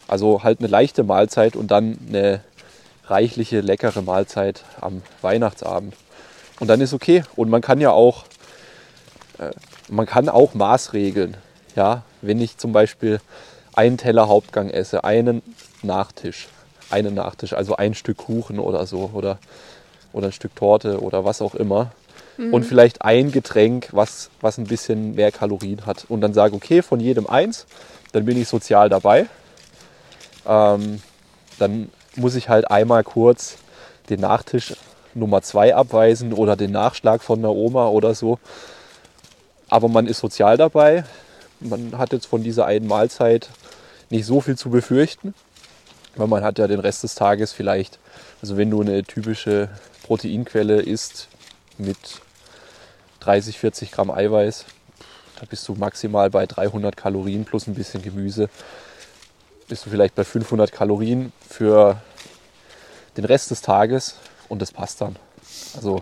Also 0.08 0.44
halt 0.44 0.60
eine 0.60 0.68
leichte 0.68 1.04
Mahlzeit 1.04 1.56
und 1.56 1.70
dann 1.70 1.98
eine 2.08 2.42
reichliche, 3.06 3.62
leckere 3.62 4.02
Mahlzeit 4.02 4.64
am 4.82 5.02
Weihnachtsabend. 5.22 5.94
Und 6.60 6.68
dann 6.68 6.82
ist 6.82 6.94
okay. 6.94 7.24
Und 7.36 7.50
man 7.50 7.62
kann 7.62 7.80
ja 7.82 7.92
auch 7.92 8.26
man 9.90 10.06
kann 10.06 10.30
auch 10.30 10.54
Maßregeln. 10.54 11.38
Ja, 11.76 12.04
wenn 12.22 12.42
ich 12.42 12.58
zum 12.58 12.72
Beispiel 12.72 13.20
einen 13.74 13.98
Teller 13.98 14.28
Hauptgang 14.28 14.70
esse, 14.70 15.04
einen 15.04 15.42
Nachtisch, 15.84 16.48
einen 16.90 17.14
Nachtisch, 17.14 17.54
also 17.54 17.76
ein 17.76 17.94
Stück 17.94 18.18
Kuchen 18.18 18.60
oder 18.60 18.86
so 18.88 19.12
oder, 19.14 19.38
oder 20.14 20.28
ein 20.28 20.32
Stück 20.32 20.56
Torte 20.56 21.02
oder 21.02 21.24
was 21.24 21.42
auch 21.42 21.54
immer. 21.54 21.92
Und 22.38 22.64
vielleicht 22.64 23.02
ein 23.02 23.32
Getränk, 23.32 23.90
was, 23.92 24.30
was 24.42 24.58
ein 24.58 24.66
bisschen 24.66 25.16
mehr 25.16 25.32
Kalorien 25.32 25.86
hat. 25.86 26.06
Und 26.08 26.22
dann 26.22 26.34
sage, 26.34 26.56
okay, 26.56 26.82
von 26.82 27.00
jedem 27.00 27.28
eins, 27.28 27.66
dann 28.12 28.26
bin 28.26 28.40
ich 28.40 28.48
sozial 28.48 28.90
dabei. 28.90 29.26
Ähm, 30.46 31.02
dann 31.60 31.90
muss 32.16 32.36
ich 32.36 32.50
halt 32.50 32.70
einmal 32.70 33.04
kurz 33.04 33.58
den 34.10 34.22
Nachtisch 34.22 34.76
Nummer 35.14 35.42
zwei 35.42 35.76
abweisen 35.76 36.32
oder 36.34 36.56
den 36.56 36.72
Nachschlag 36.72 37.24
von 37.24 37.42
der 37.42 37.52
Oma 37.52 37.88
oder 37.88 38.14
so. 38.14 38.40
Aber 39.70 39.88
man 39.90 40.08
ist 40.08 40.20
sozial 40.20 40.58
dabei. 40.58 41.04
Man 41.60 41.98
hat 41.98 42.14
jetzt 42.14 42.28
von 42.28 42.44
dieser 42.44 42.66
einen 42.66 42.88
Mahlzeit 42.88 43.50
nicht 44.10 44.26
so 44.26 44.42
viel 44.42 44.58
zu 44.58 44.70
befürchten, 44.70 45.34
weil 46.16 46.28
man 46.28 46.44
hat 46.44 46.60
ja 46.60 46.68
den 46.68 46.80
Rest 46.80 47.04
des 47.04 47.16
Tages 47.16 47.52
vielleicht, 47.52 48.00
also 48.42 48.58
wenn 48.58 48.70
du 48.70 48.82
eine 48.82 49.04
typische 49.04 49.70
Proteinquelle 50.04 50.82
isst 50.82 51.28
mit 51.78 51.98
30, 53.28 53.60
40 53.60 53.92
Gramm 53.92 54.10
Eiweiß, 54.10 54.64
da 55.38 55.46
bist 55.50 55.68
du 55.68 55.74
maximal 55.74 56.30
bei 56.30 56.46
300 56.46 56.96
Kalorien 56.96 57.44
plus 57.44 57.68
ein 57.68 57.76
bisschen 57.76 58.02
Gemüse. 58.02 58.50
Bist 59.68 59.86
du 59.86 59.90
vielleicht 59.90 60.16
bei 60.16 60.24
500 60.24 60.72
Kalorien 60.72 61.34
für 61.50 62.02
den 63.18 63.26
Rest 63.26 63.52
des 63.52 63.62
Tages 63.62 64.16
und 64.48 64.62
das 64.62 64.72
passt 64.72 65.02
dann. 65.02 65.18
Also 65.76 66.02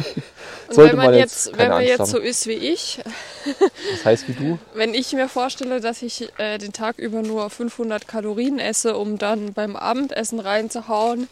sollte 0.68 0.92
wenn 0.92 1.06
man 1.06 1.14
jetzt, 1.14 1.46
jetzt 1.46 1.58
wenn 1.58 1.68
man 1.68 1.78
Angst 1.78 1.88
jetzt 1.88 2.00
haben. 2.00 2.10
so 2.10 2.18
ist 2.18 2.46
wie 2.46 2.52
ich, 2.52 3.00
Das 3.92 4.04
heißt 4.04 4.28
wie 4.28 4.34
du? 4.34 4.58
wenn 4.74 4.92
ich 4.92 5.14
mir 5.14 5.30
vorstelle, 5.30 5.80
dass 5.80 6.02
ich 6.02 6.38
äh, 6.38 6.58
den 6.58 6.74
Tag 6.74 6.98
über 6.98 7.22
nur 7.22 7.48
500 7.48 8.06
Kalorien 8.06 8.58
esse, 8.58 8.98
um 8.98 9.16
dann 9.16 9.54
beim 9.54 9.74
Abendessen 9.74 10.38
reinzuhauen, 10.38 11.28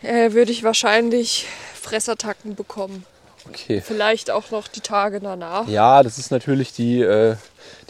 äh, 0.00 0.32
würde 0.32 0.52
ich 0.52 0.62
wahrscheinlich 0.62 1.46
Fressattacken 1.74 2.54
bekommen. 2.54 3.04
Okay. 3.48 3.80
Vielleicht 3.80 4.30
auch 4.30 4.50
noch 4.50 4.68
die 4.68 4.80
Tage 4.80 5.20
danach. 5.20 5.68
Ja, 5.68 6.02
das 6.02 6.18
ist 6.18 6.30
natürlich 6.30 6.72
die, 6.72 7.00
äh, 7.02 7.36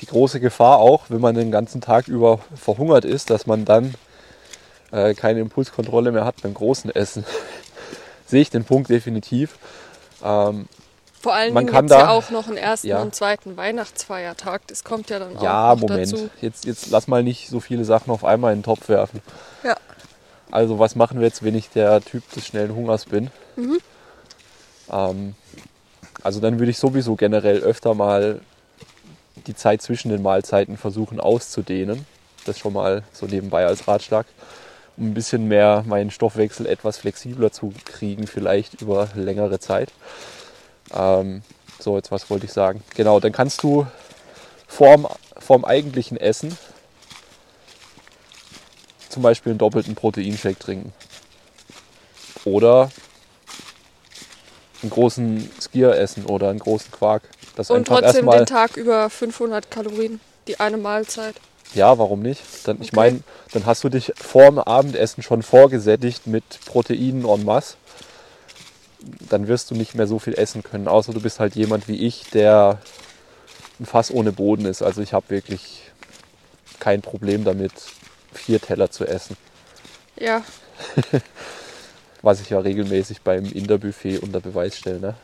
die 0.00 0.06
große 0.06 0.40
Gefahr 0.40 0.78
auch, 0.78 1.04
wenn 1.08 1.20
man 1.20 1.34
den 1.34 1.50
ganzen 1.50 1.80
Tag 1.80 2.08
über 2.08 2.40
verhungert 2.54 3.04
ist, 3.04 3.30
dass 3.30 3.46
man 3.46 3.64
dann 3.64 3.94
äh, 4.92 5.14
keine 5.14 5.40
Impulskontrolle 5.40 6.12
mehr 6.12 6.24
hat 6.24 6.42
beim 6.42 6.54
großen 6.54 6.90
Essen. 6.94 7.24
Sehe 8.26 8.40
ich 8.40 8.50
den 8.50 8.64
Punkt 8.64 8.90
definitiv. 8.90 9.58
Ähm, 10.22 10.66
Vor 11.20 11.34
allen 11.34 11.54
Man 11.54 11.66
kann 11.66 11.86
gibt 11.86 11.92
es 11.98 12.02
ja 12.02 12.10
auch 12.10 12.30
noch 12.30 12.48
einen 12.48 12.56
ersten 12.56 12.88
Ja. 12.88 13.00
und 13.02 13.14
zweiten 13.14 13.56
Weihnachtsfeiertag. 13.56 14.66
Das 14.66 14.82
kommt 14.84 15.10
ja 15.10 15.18
dann 15.18 15.38
ja, 15.40 15.72
auch 15.72 15.76
noch 15.76 15.88
Moment. 15.88 16.12
dazu. 16.12 16.30
Jetzt, 16.40 16.64
jetzt 16.64 16.90
lass 16.90 17.06
mal 17.06 17.22
nicht 17.22 17.48
so 17.48 17.60
viele 17.60 17.84
Sachen 17.84 18.10
auf 18.10 18.24
einmal 18.24 18.52
in 18.52 18.60
den 18.60 18.64
Topf 18.64 18.88
werfen. 18.88 19.20
Ja. 19.62 19.76
Also 20.50 20.78
was 20.78 20.94
machen 20.94 21.20
wir 21.20 21.26
jetzt, 21.26 21.42
wenn 21.42 21.54
ich 21.54 21.70
der 21.70 22.00
Typ 22.00 22.28
des 22.32 22.46
schnellen 22.46 22.74
Hungers 22.74 23.06
bin? 23.06 23.30
Mhm. 23.56 23.78
Ähm, 24.90 25.34
Also 26.24 26.40
dann 26.40 26.58
würde 26.58 26.70
ich 26.70 26.78
sowieso 26.78 27.16
generell 27.16 27.58
öfter 27.58 27.94
mal 27.94 28.40
die 29.46 29.54
Zeit 29.54 29.82
zwischen 29.82 30.08
den 30.08 30.22
Mahlzeiten 30.22 30.78
versuchen 30.78 31.20
auszudehnen. 31.20 32.06
Das 32.46 32.58
schon 32.58 32.72
mal 32.72 33.02
so 33.12 33.26
nebenbei 33.26 33.66
als 33.66 33.86
Ratschlag, 33.86 34.26
um 34.96 35.10
ein 35.10 35.14
bisschen 35.14 35.48
mehr 35.48 35.84
meinen 35.86 36.10
Stoffwechsel 36.10 36.66
etwas 36.66 36.96
flexibler 36.96 37.52
zu 37.52 37.74
kriegen, 37.84 38.26
vielleicht 38.26 38.80
über 38.80 39.08
längere 39.14 39.60
Zeit. 39.60 39.92
Ähm, 40.94 41.42
so, 41.78 41.96
jetzt 41.96 42.10
was 42.10 42.30
wollte 42.30 42.46
ich 42.46 42.52
sagen? 42.52 42.82
Genau, 42.94 43.20
dann 43.20 43.32
kannst 43.32 43.62
du 43.62 43.86
vorm, 44.66 45.06
vorm 45.36 45.66
eigentlichen 45.66 46.16
Essen 46.16 46.56
zum 49.10 49.22
Beispiel 49.22 49.50
einen 49.52 49.58
doppelten 49.58 49.94
Proteinshake 49.94 50.58
trinken. 50.58 50.92
Oder 52.44 52.90
einen 54.84 54.90
großen 54.90 55.50
Skier 55.60 55.96
essen 55.96 56.26
oder 56.26 56.50
einen 56.50 56.58
großen 56.60 56.90
Quark. 56.92 57.22
Das 57.56 57.70
Und 57.70 57.88
trotzdem 57.88 58.30
den 58.30 58.46
Tag 58.46 58.76
über 58.76 59.08
500 59.10 59.70
Kalorien, 59.70 60.20
die 60.46 60.60
eine 60.60 60.76
Mahlzeit. 60.76 61.34
Ja, 61.74 61.98
warum 61.98 62.20
nicht? 62.20 62.44
Dann, 62.64 62.76
Ich 62.80 62.88
Okay. 62.88 62.96
meine, 62.96 63.20
dann 63.50 63.66
hast 63.66 63.82
du 63.82 63.88
dich 63.88 64.12
vor 64.20 64.46
dem 64.46 64.58
Abendessen 64.58 65.22
schon 65.22 65.42
vorgesättigt 65.42 66.26
mit 66.26 66.60
Proteinen 66.66 67.24
en 67.24 67.44
masse. 67.44 67.76
Dann 69.28 69.48
wirst 69.48 69.70
du 69.70 69.74
nicht 69.74 69.94
mehr 69.94 70.06
so 70.06 70.18
viel 70.18 70.34
essen 70.34 70.62
können, 70.62 70.88
außer 70.88 71.12
du 71.12 71.20
bist 71.20 71.40
halt 71.40 71.54
jemand 71.56 71.88
wie 71.88 72.06
ich, 72.06 72.28
der 72.30 72.78
ein 73.80 73.86
Fass 73.86 74.10
ohne 74.10 74.32
Boden 74.32 74.66
ist. 74.66 74.82
Also 74.82 75.02
ich 75.02 75.12
habe 75.12 75.30
wirklich 75.30 75.92
kein 76.80 77.02
Problem 77.02 77.44
damit, 77.44 77.72
vier 78.34 78.60
Teller 78.60 78.90
zu 78.90 79.06
essen, 79.06 79.36
Ja, 80.16 80.44
was 82.24 82.40
ich 82.40 82.50
ja 82.50 82.58
regelmäßig 82.58 83.20
beim 83.20 83.44
Inderbuffet 83.44 84.18
unter 84.18 84.40
Beweis 84.40 84.78
stelle. 84.78 85.00
Ne? 85.00 85.14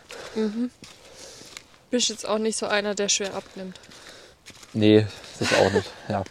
bist 1.91 2.09
jetzt 2.09 2.27
auch 2.27 2.39
nicht 2.39 2.57
so 2.57 2.67
einer, 2.67 2.95
der 2.95 3.09
schwer 3.09 3.35
abnimmt. 3.35 3.79
Nee, 4.73 5.07
das 5.39 5.51
ist 5.51 5.59
auch 5.59 5.73
nicht. 5.73 5.91
Ja. 6.09 6.25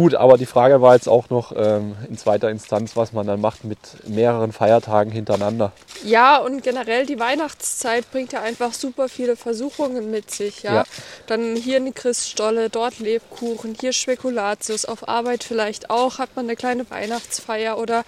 Gut, 0.00 0.14
aber 0.14 0.38
die 0.38 0.46
Frage 0.46 0.80
war 0.80 0.94
jetzt 0.94 1.10
auch 1.10 1.28
noch 1.28 1.52
ähm, 1.54 1.94
in 2.08 2.16
zweiter 2.16 2.48
Instanz, 2.48 2.96
was 2.96 3.12
man 3.12 3.26
dann 3.26 3.38
macht 3.38 3.64
mit 3.64 3.78
mehreren 4.08 4.50
Feiertagen 4.50 5.12
hintereinander. 5.12 5.72
Ja, 6.02 6.38
und 6.38 6.62
generell 6.62 7.04
die 7.04 7.20
Weihnachtszeit 7.20 8.10
bringt 8.10 8.32
ja 8.32 8.40
einfach 8.40 8.72
super 8.72 9.10
viele 9.10 9.36
Versuchungen 9.36 10.10
mit 10.10 10.30
sich. 10.30 10.62
Ja? 10.62 10.74
Ja. 10.74 10.84
Dann 11.26 11.54
hier 11.54 11.76
eine 11.76 11.92
Christstolle, 11.92 12.70
dort 12.70 12.98
Lebkuchen, 12.98 13.76
hier 13.78 13.92
Spekulatius, 13.92 14.86
auf 14.86 15.06
Arbeit 15.06 15.44
vielleicht 15.44 15.90
auch, 15.90 16.16
hat 16.18 16.34
man 16.34 16.46
eine 16.46 16.56
kleine 16.56 16.88
Weihnachtsfeier 16.88 17.76
oder 17.76 18.04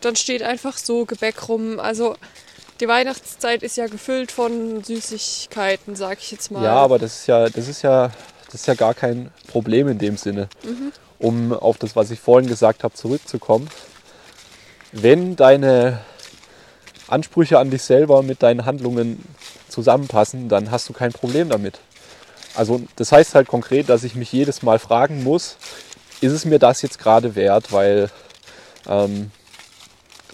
dann 0.00 0.16
steht 0.16 0.42
einfach 0.42 0.76
so 0.76 1.04
Gebäck 1.04 1.48
rum. 1.48 1.78
Also 1.78 2.16
die 2.80 2.88
Weihnachtszeit 2.88 3.62
ist 3.62 3.76
ja 3.76 3.86
gefüllt 3.86 4.32
von 4.32 4.82
Süßigkeiten, 4.82 5.94
sag 5.94 6.18
ich 6.18 6.32
jetzt 6.32 6.50
mal. 6.50 6.64
Ja, 6.64 6.72
aber 6.72 6.98
das 6.98 7.20
ist 7.20 7.28
ja, 7.28 7.48
das 7.48 7.68
ist 7.68 7.82
ja, 7.82 8.10
das 8.46 8.54
ist 8.54 8.66
ja 8.66 8.74
gar 8.74 8.94
kein 8.94 9.30
Problem 9.46 9.86
in 9.86 9.98
dem 9.98 10.16
Sinne. 10.16 10.48
Um 11.18 11.52
auf 11.52 11.78
das, 11.78 11.96
was 11.96 12.10
ich 12.10 12.20
vorhin 12.20 12.48
gesagt 12.48 12.84
habe, 12.84 12.94
zurückzukommen. 12.94 13.68
Wenn 14.92 15.36
deine 15.36 16.00
Ansprüche 17.08 17.58
an 17.58 17.70
dich 17.70 17.82
selber 17.82 18.22
mit 18.22 18.42
deinen 18.42 18.64
Handlungen 18.64 19.24
zusammenpassen, 19.68 20.48
dann 20.48 20.70
hast 20.70 20.88
du 20.88 20.92
kein 20.92 21.12
Problem 21.12 21.48
damit. 21.48 21.80
Also 22.54 22.80
das 22.96 23.12
heißt 23.12 23.34
halt 23.34 23.48
konkret, 23.48 23.88
dass 23.88 24.04
ich 24.04 24.14
mich 24.14 24.32
jedes 24.32 24.62
Mal 24.62 24.78
fragen 24.78 25.22
muss, 25.22 25.56
ist 26.20 26.32
es 26.32 26.44
mir 26.44 26.58
das 26.58 26.82
jetzt 26.82 26.98
gerade 26.98 27.34
wert, 27.34 27.72
weil 27.72 28.10
ähm, 28.88 29.30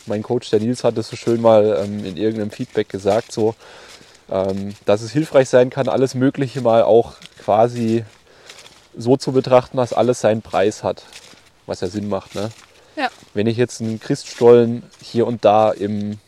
mein 0.06 0.22
Coach, 0.22 0.50
der 0.50 0.60
Nils, 0.60 0.84
hat 0.84 0.96
es 0.98 1.08
so 1.08 1.16
schön 1.16 1.40
mal 1.40 1.82
ähm, 1.84 2.04
in 2.04 2.16
irgendeinem 2.16 2.50
Feedback 2.50 2.88
gesagt, 2.88 3.32
so, 3.32 3.54
ähm, 4.30 4.74
dass 4.84 5.02
es 5.02 5.10
hilfreich 5.10 5.48
sein 5.48 5.70
kann, 5.70 5.88
alles 5.88 6.14
Mögliche 6.14 6.60
mal 6.60 6.82
auch 6.82 7.14
quasi 7.42 8.04
so 8.96 9.16
zu 9.16 9.32
betrachten, 9.32 9.76
dass 9.76 9.92
alles 9.92 10.20
seinen 10.20 10.42
Preis 10.42 10.82
hat, 10.82 11.02
was 11.66 11.80
ja 11.80 11.88
Sinn 11.88 12.08
macht. 12.08 12.34
Ne? 12.34 12.50
Ja. 12.96 13.08
Wenn 13.34 13.46
ich 13.46 13.56
jetzt 13.56 13.80
einen 13.80 14.00
Christstollen 14.00 14.82
hier 15.00 15.26
und 15.26 15.44
da 15.44 15.70
im, 15.70 16.18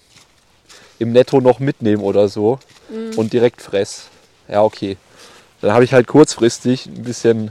im 0.99 1.13
Netto 1.13 1.41
noch 1.41 1.59
mitnehme 1.59 2.03
oder 2.03 2.29
so 2.29 2.59
und 3.17 3.33
direkt 3.33 3.61
fress, 3.63 4.09
ja 4.49 4.63
okay, 4.63 4.97
dann 5.61 5.73
habe 5.73 5.85
ich 5.85 5.93
halt 5.93 6.07
kurzfristig 6.07 6.87
ein 6.87 7.03
bisschen, 7.03 7.51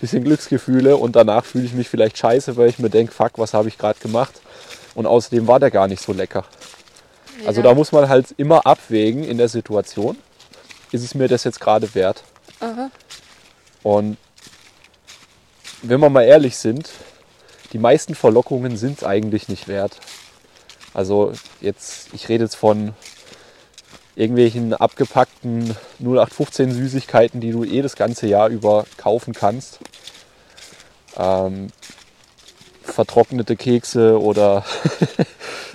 bisschen 0.00 0.24
Glücksgefühle 0.24 0.96
und 0.96 1.16
danach 1.16 1.44
fühle 1.44 1.64
ich 1.64 1.72
mich 1.74 1.88
vielleicht 1.88 2.16
scheiße, 2.18 2.56
weil 2.56 2.68
ich 2.68 2.78
mir 2.78 2.90
denke, 2.90 3.12
fuck, 3.12 3.32
was 3.36 3.54
habe 3.54 3.68
ich 3.68 3.76
gerade 3.78 3.98
gemacht? 4.00 4.40
Und 4.94 5.06
außerdem 5.06 5.46
war 5.46 5.60
der 5.60 5.70
gar 5.70 5.86
nicht 5.88 6.02
so 6.02 6.12
lecker. 6.12 6.44
Also 7.46 7.60
Ja. 7.60 7.68
da 7.68 7.74
muss 7.74 7.92
man 7.92 8.08
halt 8.08 8.34
immer 8.36 8.66
abwägen 8.66 9.24
in 9.24 9.38
der 9.38 9.48
Situation. 9.48 10.16
Ist 10.92 11.04
es 11.04 11.14
mir 11.14 11.28
das 11.28 11.44
jetzt 11.44 11.60
gerade 11.60 11.94
wert? 11.94 12.22
Aha. 12.60 12.90
Und 13.82 14.16
wenn 15.82 16.00
wir 16.00 16.10
mal 16.10 16.22
ehrlich 16.22 16.56
sind, 16.56 16.90
die 17.72 17.78
meisten 17.78 18.14
Verlockungen 18.14 18.76
sind 18.76 18.98
es 18.98 19.04
eigentlich 19.04 19.48
nicht 19.48 19.68
wert. 19.68 19.98
Also 20.92 21.32
jetzt, 21.60 22.08
ich 22.12 22.28
rede 22.28 22.44
jetzt 22.44 22.56
von 22.56 22.94
irgendwelchen 24.16 24.74
abgepackten 24.74 25.76
0815 26.00 26.72
Süßigkeiten, 26.72 27.40
die 27.40 27.52
du 27.52 27.64
eh 27.64 27.80
das 27.80 27.96
ganze 27.96 28.26
Jahr 28.26 28.48
über 28.48 28.84
kaufen 28.96 29.32
kannst. 29.32 29.78
Ähm, 31.16 31.68
vertrocknete 32.82 33.56
Kekse 33.56 34.20
oder 34.20 34.64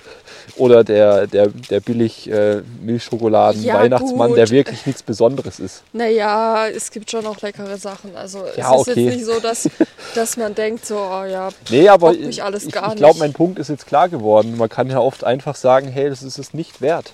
oder 0.56 0.84
der, 0.84 1.26
der, 1.26 1.48
der 1.48 1.80
billig 1.80 2.30
äh, 2.30 2.62
Milchschokoladen 2.80 3.62
Ja, 3.62 3.86
der 3.86 4.50
wirklich 4.50 4.86
nichts 4.86 5.02
Besonderes 5.02 5.60
ist. 5.60 5.82
Naja, 5.92 6.66
es 6.68 6.90
gibt 6.90 7.10
schon 7.10 7.26
auch 7.26 7.40
leckere 7.40 7.76
Sachen. 7.76 8.16
Also 8.16 8.44
Ja, 8.56 8.74
es 8.74 8.82
ist 8.82 8.88
okay. 8.88 9.04
jetzt 9.04 9.16
nicht 9.16 9.24
so, 9.26 9.40
dass, 9.40 9.68
dass 10.14 10.36
man 10.36 10.54
denkt, 10.54 10.86
so, 10.86 10.96
oh 10.96 11.24
ja, 11.24 11.50
Nee, 11.70 11.88
aber 11.88 12.12
mich 12.12 12.42
alles 12.42 12.64
ich, 12.64 12.72
gar 12.72 12.90
ich 12.90 12.96
glaube, 12.96 13.14
nicht. 13.14 13.20
mein 13.20 13.32
Punkt 13.32 13.58
ist 13.58 13.68
jetzt 13.68 13.86
klar 13.86 14.08
geworden. 14.08 14.56
Man 14.56 14.68
kann 14.68 14.88
ja 14.90 14.98
oft 14.98 15.24
einfach 15.24 15.56
sagen, 15.56 15.88
hey, 15.88 16.08
das 16.08 16.22
ist 16.22 16.38
es 16.38 16.54
nicht 16.54 16.80
wert. 16.80 17.12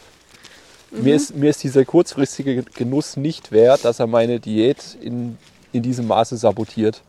Mhm. 0.91 1.03
Mir, 1.05 1.17
ist, 1.17 1.35
mir 1.35 1.51
ist 1.51 1.63
dieser 1.63 1.85
kurzfristige 1.85 2.63
Genuss 2.63 3.17
nicht 3.17 3.51
wert, 3.51 3.85
dass 3.85 3.99
er 3.99 4.07
meine 4.07 4.41
Diät 4.41 4.97
in, 5.01 5.39
in 5.73 5.83
diesem 5.83 6.07
Maße 6.07 6.37
sabotiert. 6.37 7.01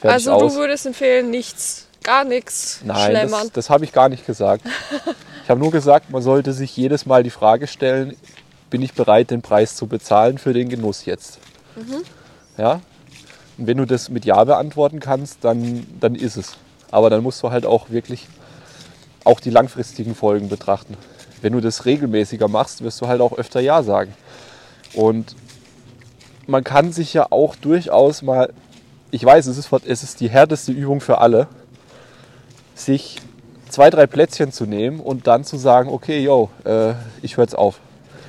Fertig 0.00 0.14
also 0.28 0.32
aus. 0.32 0.54
du 0.54 0.58
würdest 0.60 0.86
empfehlen, 0.86 1.30
nichts, 1.30 1.86
gar 2.02 2.24
nichts 2.24 2.80
Nein, 2.84 3.10
schlemmern. 3.10 3.42
das, 3.44 3.52
das 3.52 3.70
habe 3.70 3.84
ich 3.84 3.92
gar 3.92 4.08
nicht 4.08 4.26
gesagt. 4.26 4.64
Ich 5.44 5.50
habe 5.50 5.60
nur 5.60 5.70
gesagt, 5.70 6.10
man 6.10 6.22
sollte 6.22 6.54
sich 6.54 6.74
jedes 6.74 7.04
Mal 7.04 7.22
die 7.22 7.28
Frage 7.28 7.66
stellen, 7.66 8.16
bin 8.70 8.80
ich 8.80 8.94
bereit, 8.94 9.30
den 9.30 9.42
Preis 9.42 9.76
zu 9.76 9.86
bezahlen 9.86 10.38
für 10.38 10.54
den 10.54 10.70
Genuss 10.70 11.04
jetzt? 11.04 11.38
Mhm. 11.76 12.02
Ja? 12.56 12.80
Und 13.58 13.66
wenn 13.66 13.76
du 13.76 13.84
das 13.84 14.08
mit 14.08 14.24
Ja 14.24 14.42
beantworten 14.44 15.00
kannst, 15.00 15.44
dann, 15.44 15.86
dann 16.00 16.14
ist 16.14 16.38
es. 16.38 16.56
Aber 16.90 17.10
dann 17.10 17.22
musst 17.22 17.42
du 17.42 17.50
halt 17.50 17.66
auch 17.66 17.90
wirklich 17.90 18.26
auch 19.24 19.38
die 19.38 19.50
langfristigen 19.50 20.14
Folgen 20.14 20.48
betrachten. 20.48 20.96
Wenn 21.42 21.52
du 21.52 21.60
das 21.60 21.84
regelmäßiger 21.84 22.48
machst, 22.48 22.82
wirst 22.82 23.02
du 23.02 23.06
halt 23.06 23.20
auch 23.20 23.36
öfter 23.36 23.60
Ja 23.60 23.82
sagen. 23.82 24.14
Und 24.94 25.36
man 26.46 26.64
kann 26.64 26.90
sich 26.90 27.12
ja 27.12 27.26
auch 27.28 27.54
durchaus 27.54 28.22
mal, 28.22 28.50
ich 29.10 29.22
weiß, 29.22 29.46
es 29.48 29.58
ist, 29.58 29.70
es 29.84 30.02
ist 30.02 30.20
die 30.20 30.30
härteste 30.30 30.72
Übung 30.72 31.02
für 31.02 31.18
alle, 31.18 31.48
sich 32.74 33.20
zwei, 33.74 33.90
drei 33.90 34.06
Plätzchen 34.06 34.52
zu 34.52 34.66
nehmen 34.66 35.00
und 35.00 35.26
dann 35.26 35.42
zu 35.42 35.56
sagen, 35.56 35.90
okay, 35.90 36.20
yo, 36.20 36.48
äh, 36.64 36.92
ich 37.22 37.36
höre 37.36 37.44
jetzt 37.44 37.58
auf. 37.58 37.80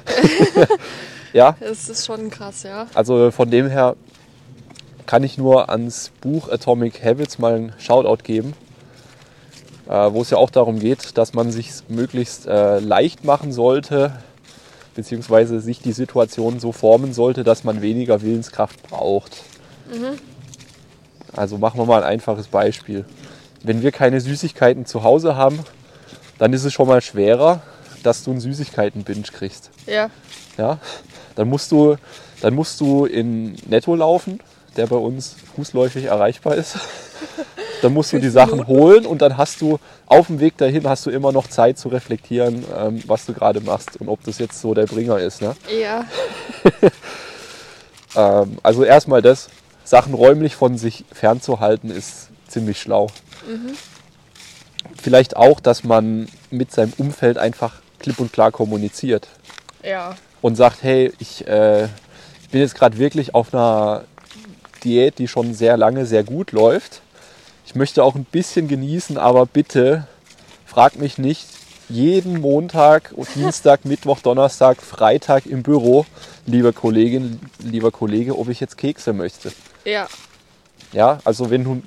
ja, 1.33 1.55
Das 1.59 1.87
ist 1.87 2.05
schon 2.05 2.31
krass, 2.31 2.63
ja. 2.63 2.87
also 2.95 3.29
von 3.29 3.51
dem 3.51 3.69
her 3.69 3.95
kann 5.05 5.23
ich 5.23 5.37
nur 5.37 5.69
ans 5.69 6.11
Buch 6.19 6.49
Atomic 6.49 7.03
Habits 7.05 7.37
mal 7.37 7.53
einen 7.53 7.73
Shoutout 7.77 8.23
geben, 8.23 8.53
äh, 9.87 9.91
wo 9.91 10.23
es 10.23 10.31
ja 10.31 10.37
auch 10.37 10.49
darum 10.49 10.79
geht, 10.79 11.15
dass 11.15 11.35
man 11.35 11.51
sich 11.51 11.71
möglichst 11.89 12.47
äh, 12.47 12.79
leicht 12.79 13.23
machen 13.23 13.51
sollte, 13.51 14.13
beziehungsweise 14.95 15.59
sich 15.59 15.79
die 15.79 15.91
Situation 15.91 16.59
so 16.59 16.71
formen 16.71 17.13
sollte, 17.13 17.43
dass 17.43 17.63
man 17.63 17.83
weniger 17.83 18.23
Willenskraft 18.23 18.81
braucht. 18.89 19.43
Also 21.33 21.59
machen 21.59 21.79
wir 21.79 21.85
mal 21.85 22.01
ein 22.01 22.09
einfaches 22.13 22.47
Beispiel. 22.47 23.05
Wenn 23.65 23.81
wir 23.81 23.91
keine 23.91 24.21
Süßigkeiten 24.21 24.85
zu 24.85 25.03
Hause 25.03 25.35
haben, 25.35 25.59
dann 26.37 26.53
ist 26.53 26.63
es 26.65 26.73
schon 26.73 26.87
mal 26.87 27.01
schwerer, 27.01 27.61
dass 28.03 28.23
du 28.23 28.31
einen 28.31 28.39
Süßigkeiten-Binge 28.39 29.27
kriegst. 29.33 29.71
Ja, 29.87 30.09
Ja? 30.57 30.79
Dann, 31.35 31.49
musst 31.49 31.71
du, 31.71 31.97
dann 32.41 32.53
musst 32.53 32.79
du 32.79 33.05
in 33.05 33.55
Netto 33.67 33.95
laufen, 33.95 34.39
der 34.77 34.87
bei 34.87 34.95
uns 34.95 35.35
fußläufig 35.55 36.05
erreichbar 36.05 36.55
ist. 36.55 36.77
Dann 37.81 37.93
musst 37.93 38.13
du 38.13 38.19
die 38.19 38.29
Sachen 38.29 38.67
holen 38.67 39.05
und 39.05 39.21
dann 39.21 39.37
hast 39.37 39.61
du 39.61 39.79
auf 40.07 40.27
dem 40.27 40.39
Weg 40.39 40.57
dahin 40.57 40.87
hast 40.87 41.05
du 41.05 41.11
immer 41.11 41.33
noch 41.33 41.47
Zeit 41.47 41.77
zu 41.77 41.89
reflektieren, 41.89 42.63
ähm, 42.75 43.03
was 43.05 43.25
du 43.25 43.33
gerade 43.33 43.59
machst 43.59 43.97
und 43.97 44.07
ob 44.07 44.23
das 44.23 44.39
jetzt 44.39 44.59
so 44.59 44.73
der 44.73 44.85
Bringer 44.85 45.19
ist. 45.19 45.41
Ne? 45.41 45.55
ja, 45.79 46.05
Ähm, 48.15 48.57
also 48.63 48.83
erstmal 48.83 49.21
das, 49.21 49.49
Sachen 49.83 50.13
räumlich 50.13 50.55
von 50.55 50.77
sich 50.77 51.05
fernzuhalten, 51.11 51.91
ist 51.91 52.29
ziemlich 52.47 52.79
schlau. 52.79 53.07
Vielleicht 55.01 55.35
auch, 55.35 55.59
dass 55.59 55.83
man 55.83 56.27
mit 56.51 56.71
seinem 56.71 56.93
Umfeld 56.97 57.37
einfach 57.37 57.81
klipp 57.99 58.19
und 58.19 58.31
klar 58.33 58.51
kommuniziert. 58.51 59.27
ja. 59.83 60.15
und 60.41 60.55
sagt, 60.55 60.83
hey, 60.83 61.11
ich, 61.19 61.47
äh, 61.47 61.85
ich 61.85 62.49
bin 62.51 62.61
jetzt 62.61 62.75
gerade 62.75 62.99
wirklich 62.99 63.33
auf 63.33 63.53
einer 63.53 64.03
Diät, 64.83 65.17
die 65.17 65.27
schon 65.27 65.55
sehr 65.55 65.75
lange 65.75 66.05
sehr 66.05 66.23
gut 66.23 66.51
läuft. 66.51 67.01
Ich 67.65 67.73
möchte 67.73 68.03
auch 68.03 68.13
ein 68.13 68.25
bisschen 68.25 68.67
genießen, 68.67 69.17
aber 69.17 69.47
bitte 69.47 70.07
frag 70.65 70.97
mich 70.97 71.17
nicht 71.17 71.47
jeden 71.89 72.41
Montag, 72.41 73.13
Dienstag, 73.35 73.85
Mittwoch, 73.85 74.19
Donnerstag, 74.19 74.81
Freitag 74.81 75.45
im 75.45 75.63
Büro, 75.63 76.05
liebe 76.45 76.73
Kollegin, 76.73 77.39
lieber 77.59 77.91
Kollege, 77.91 78.37
ob 78.37 78.49
ich 78.49 78.59
jetzt 78.59 78.77
Kekse 78.77 79.13
möchte. 79.13 79.51
Ja. 79.83 80.07
Ja, 80.91 81.19
also 81.25 81.49
wenn 81.49 81.63
du, 81.63 81.81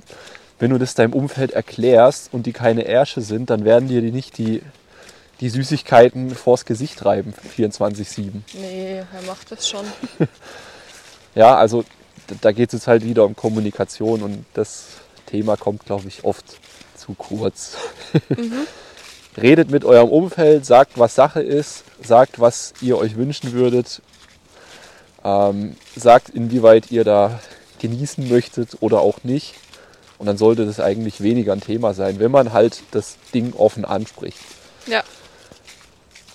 wenn 0.58 0.70
du 0.70 0.78
das 0.78 0.94
deinem 0.94 1.12
Umfeld 1.12 1.52
erklärst 1.52 2.30
und 2.32 2.46
die 2.46 2.52
keine 2.52 2.82
Ärsche 2.82 3.20
sind, 3.20 3.50
dann 3.50 3.64
werden 3.64 3.88
dir 3.88 4.00
die 4.00 4.10
nicht 4.10 4.38
die, 4.38 4.62
die 5.40 5.48
Süßigkeiten 5.48 6.34
vors 6.34 6.64
Gesicht 6.64 7.04
reiben, 7.04 7.32
24-7. 7.56 8.30
Nee, 8.54 8.98
er 8.98 9.22
macht 9.26 9.50
das 9.52 9.68
schon. 9.68 9.84
Ja, 11.34 11.54
also 11.54 11.84
da 12.40 12.50
geht 12.50 12.70
es 12.70 12.80
jetzt 12.80 12.88
halt 12.88 13.04
wieder 13.04 13.24
um 13.24 13.36
Kommunikation 13.36 14.22
und 14.22 14.44
das 14.54 14.86
Thema 15.26 15.56
kommt, 15.56 15.84
glaube 15.86 16.08
ich, 16.08 16.24
oft 16.24 16.44
zu 16.96 17.14
kurz. 17.14 17.76
Redet 19.40 19.70
mit 19.70 19.84
eurem 19.84 20.08
Umfeld, 20.08 20.66
sagt, 20.66 20.98
was 20.98 21.14
Sache 21.14 21.40
ist, 21.40 21.84
sagt, 22.02 22.40
was 22.40 22.74
ihr 22.80 22.98
euch 22.98 23.14
wünschen 23.16 23.52
würdet, 23.52 24.02
ähm, 25.22 25.76
sagt, 25.94 26.30
inwieweit 26.30 26.90
ihr 26.90 27.04
da 27.04 27.38
genießen 27.78 28.28
möchtet 28.28 28.78
oder 28.80 29.00
auch 29.00 29.22
nicht. 29.22 29.54
Und 30.18 30.26
dann 30.26 30.36
sollte 30.36 30.66
das 30.66 30.80
eigentlich 30.80 31.22
weniger 31.22 31.52
ein 31.52 31.60
Thema 31.60 31.94
sein, 31.94 32.18
wenn 32.18 32.30
man 32.30 32.52
halt 32.52 32.82
das 32.90 33.16
Ding 33.32 33.52
offen 33.54 33.84
anspricht. 33.84 34.38
Ja. 34.86 35.02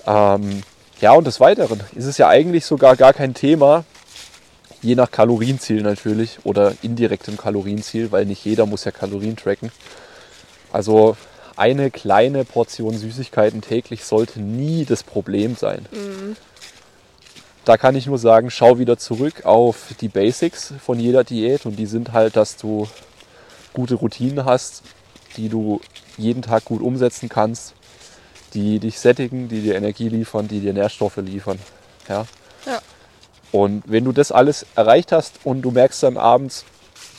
Ähm, 0.05 0.63
ja, 1.01 1.11
und 1.11 1.27
des 1.27 1.39
Weiteren 1.39 1.81
ist 1.93 2.05
es 2.05 2.17
ja 2.17 2.29
eigentlich 2.29 2.65
sogar 2.65 2.95
gar 2.95 3.13
kein 3.13 3.33
Thema, 3.33 3.83
je 4.81 4.95
nach 4.95 5.11
Kalorienziel 5.11 5.81
natürlich 5.81 6.39
oder 6.43 6.73
indirektem 6.81 7.37
Kalorienziel, 7.37 8.11
weil 8.11 8.25
nicht 8.25 8.45
jeder 8.45 8.65
muss 8.65 8.85
ja 8.85 8.91
Kalorien 8.91 9.35
tracken. 9.35 9.71
Also 10.71 11.17
eine 11.55 11.91
kleine 11.91 12.45
Portion 12.45 12.97
Süßigkeiten 12.97 13.61
täglich 13.61 14.05
sollte 14.05 14.41
nie 14.41 14.85
das 14.85 15.03
Problem 15.03 15.55
sein. 15.55 15.85
Da 17.65 17.77
kann 17.77 17.95
ich 17.95 18.07
nur 18.07 18.17
sagen, 18.17 18.49
schau 18.49 18.79
wieder 18.79 18.97
zurück 18.97 19.45
auf 19.45 19.93
die 20.01 20.09
Basics 20.09 20.73
von 20.83 20.99
jeder 20.99 21.23
Diät 21.23 21.65
und 21.65 21.77
die 21.77 21.85
sind 21.85 22.11
halt, 22.11 22.35
dass 22.35 22.57
du 22.57 22.87
gute 23.73 23.95
Routinen 23.95 24.45
hast, 24.45 24.83
die 25.37 25.49
du 25.49 25.81
jeden 26.17 26.41
Tag 26.41 26.65
gut 26.65 26.81
umsetzen 26.81 27.29
kannst, 27.29 27.73
die 28.53 28.79
dich 28.79 28.99
sättigen, 28.99 29.49
die 29.49 29.61
dir 29.61 29.75
Energie 29.75 30.09
liefern, 30.09 30.47
die 30.47 30.59
dir 30.59 30.73
Nährstoffe 30.73 31.17
liefern. 31.17 31.59
Ja? 32.07 32.25
Ja. 32.65 32.79
Und 33.51 33.83
wenn 33.85 34.03
du 34.03 34.11
das 34.11 34.31
alles 34.31 34.65
erreicht 34.75 35.11
hast 35.11 35.39
und 35.43 35.61
du 35.61 35.71
merkst 35.71 36.03
dann 36.03 36.17
abends, 36.17 36.65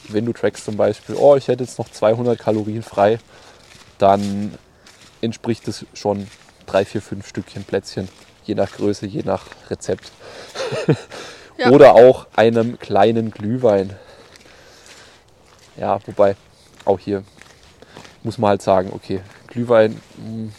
wenn 0.08 0.26
du 0.26 0.32
trackst 0.32 0.64
zum 0.64 0.76
Beispiel, 0.76 1.14
oh, 1.16 1.36
ich 1.36 1.48
hätte 1.48 1.64
jetzt 1.64 1.78
noch 1.78 1.88
200 1.88 2.38
Kalorien 2.38 2.82
frei, 2.82 3.18
dann 3.98 4.54
entspricht 5.20 5.66
es 5.68 5.86
schon 5.94 6.26
drei, 6.66 6.84
vier, 6.84 7.00
fünf 7.00 7.28
Stückchen 7.28 7.64
Plätzchen, 7.64 8.08
je 8.44 8.54
nach 8.54 8.72
Größe, 8.72 9.06
je 9.06 9.22
nach 9.22 9.46
Rezept. 9.70 10.10
Ja. 11.56 11.70
Oder 11.70 11.94
auch 11.94 12.26
einem 12.34 12.78
kleinen 12.78 13.30
Glühwein. 13.30 13.96
Ja, 15.76 15.98
wobei 16.06 16.36
auch 16.84 16.98
hier 16.98 17.24
muss 18.22 18.38
man 18.38 18.50
halt 18.50 18.62
sagen, 18.62 18.90
okay, 18.94 19.20
Glühwein 19.48 20.00
hm, 20.16 20.52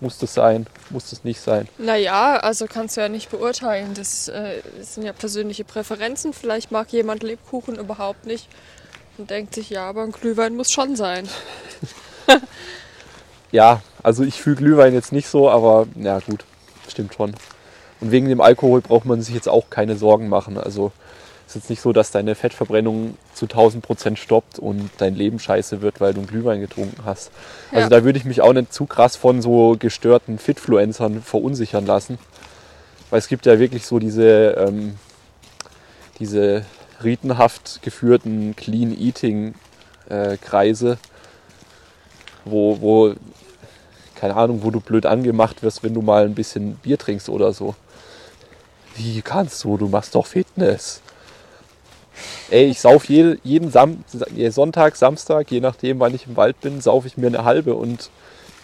muss 0.00 0.18
das 0.18 0.34
sein, 0.34 0.66
muss 0.90 1.10
das 1.10 1.24
nicht 1.24 1.40
sein. 1.40 1.68
Naja, 1.78 2.36
also 2.36 2.66
kannst 2.66 2.96
du 2.96 3.00
ja 3.00 3.08
nicht 3.08 3.30
beurteilen. 3.30 3.94
Das, 3.94 4.28
äh, 4.28 4.62
das 4.78 4.94
sind 4.94 5.04
ja 5.04 5.12
persönliche 5.12 5.64
Präferenzen. 5.64 6.32
Vielleicht 6.32 6.70
mag 6.70 6.92
jemand 6.92 7.22
Lebkuchen 7.22 7.76
überhaupt 7.76 8.26
nicht 8.26 8.48
und 9.16 9.30
denkt 9.30 9.54
sich, 9.54 9.70
ja, 9.70 9.88
aber 9.88 10.02
ein 10.02 10.12
Glühwein 10.12 10.56
muss 10.56 10.70
schon 10.70 10.96
sein. 10.96 11.28
Ja, 13.50 13.80
also 14.02 14.24
ich 14.24 14.40
fühle 14.40 14.56
Glühwein 14.56 14.92
jetzt 14.92 15.12
nicht 15.12 15.28
so, 15.28 15.48
aber 15.48 15.86
ja 15.96 16.18
gut, 16.20 16.44
stimmt 16.88 17.14
schon. 17.14 17.34
Und 18.00 18.10
wegen 18.10 18.28
dem 18.28 18.40
Alkohol 18.40 18.80
braucht 18.80 19.06
man 19.06 19.22
sich 19.22 19.34
jetzt 19.34 19.48
auch 19.48 19.70
keine 19.70 19.96
Sorgen 19.96 20.28
machen. 20.28 20.58
Also 20.58 20.92
es 21.48 21.56
ist 21.56 21.62
jetzt 21.62 21.70
nicht 21.70 21.80
so, 21.80 21.94
dass 21.94 22.10
deine 22.10 22.34
Fettverbrennung 22.34 23.16
zu 23.32 23.46
1000 23.46 23.82
Prozent 23.82 24.18
stoppt 24.18 24.58
und 24.58 24.90
dein 24.98 25.14
Leben 25.14 25.38
scheiße 25.38 25.80
wird, 25.80 25.98
weil 25.98 26.12
du 26.12 26.20
einen 26.20 26.26
Glühwein 26.28 26.60
getrunken 26.60 27.06
hast. 27.06 27.30
Also 27.72 27.84
Ja. 27.84 27.88
da 27.88 28.04
würde 28.04 28.18
ich 28.18 28.26
mich 28.26 28.42
auch 28.42 28.52
nicht 28.52 28.70
zu 28.70 28.84
krass 28.84 29.16
von 29.16 29.40
so 29.40 29.74
gestörten 29.78 30.38
Fitfluencern 30.38 31.22
verunsichern 31.22 31.86
lassen. 31.86 32.18
Weil 33.08 33.18
es 33.20 33.28
gibt 33.28 33.46
ja 33.46 33.58
wirklich 33.58 33.86
so 33.86 33.98
diese, 33.98 34.50
ähm, 34.58 34.96
diese 36.18 36.66
ritenhaft 37.02 37.80
geführten 37.80 38.54
Clean 38.54 38.92
Eating 38.94 39.54
äh, 40.10 40.36
Kreise, 40.36 40.98
wo, 42.44 42.78
wo, 42.82 43.14
keine 44.16 44.36
Ahnung, 44.36 44.62
wo 44.64 44.70
du 44.70 44.80
blöd 44.80 45.06
angemacht 45.06 45.62
wirst, 45.62 45.82
wenn 45.82 45.94
du 45.94 46.02
mal 46.02 46.26
ein 46.26 46.34
bisschen 46.34 46.74
Bier 46.74 46.98
trinkst 46.98 47.30
oder 47.30 47.54
so. 47.54 47.74
Wie 48.96 49.22
kannst 49.22 49.64
du? 49.64 49.78
Du 49.78 49.88
machst 49.88 50.14
doch 50.14 50.26
Fitness. 50.26 51.00
Ey, 52.50 52.66
ich 52.66 52.80
sauf 52.80 53.04
jede, 53.08 53.38
jeden 53.44 53.70
Sam 53.70 54.04
Sonntag, 54.50 54.96
Samstag, 54.96 55.50
je 55.50 55.60
nachdem, 55.60 56.00
wann 56.00 56.14
ich 56.14 56.26
im 56.26 56.36
Wald 56.36 56.60
bin, 56.60 56.80
sauf 56.80 57.04
ich 57.06 57.16
mir 57.16 57.26
eine 57.26 57.44
halbe 57.44 57.74
und 57.74 58.10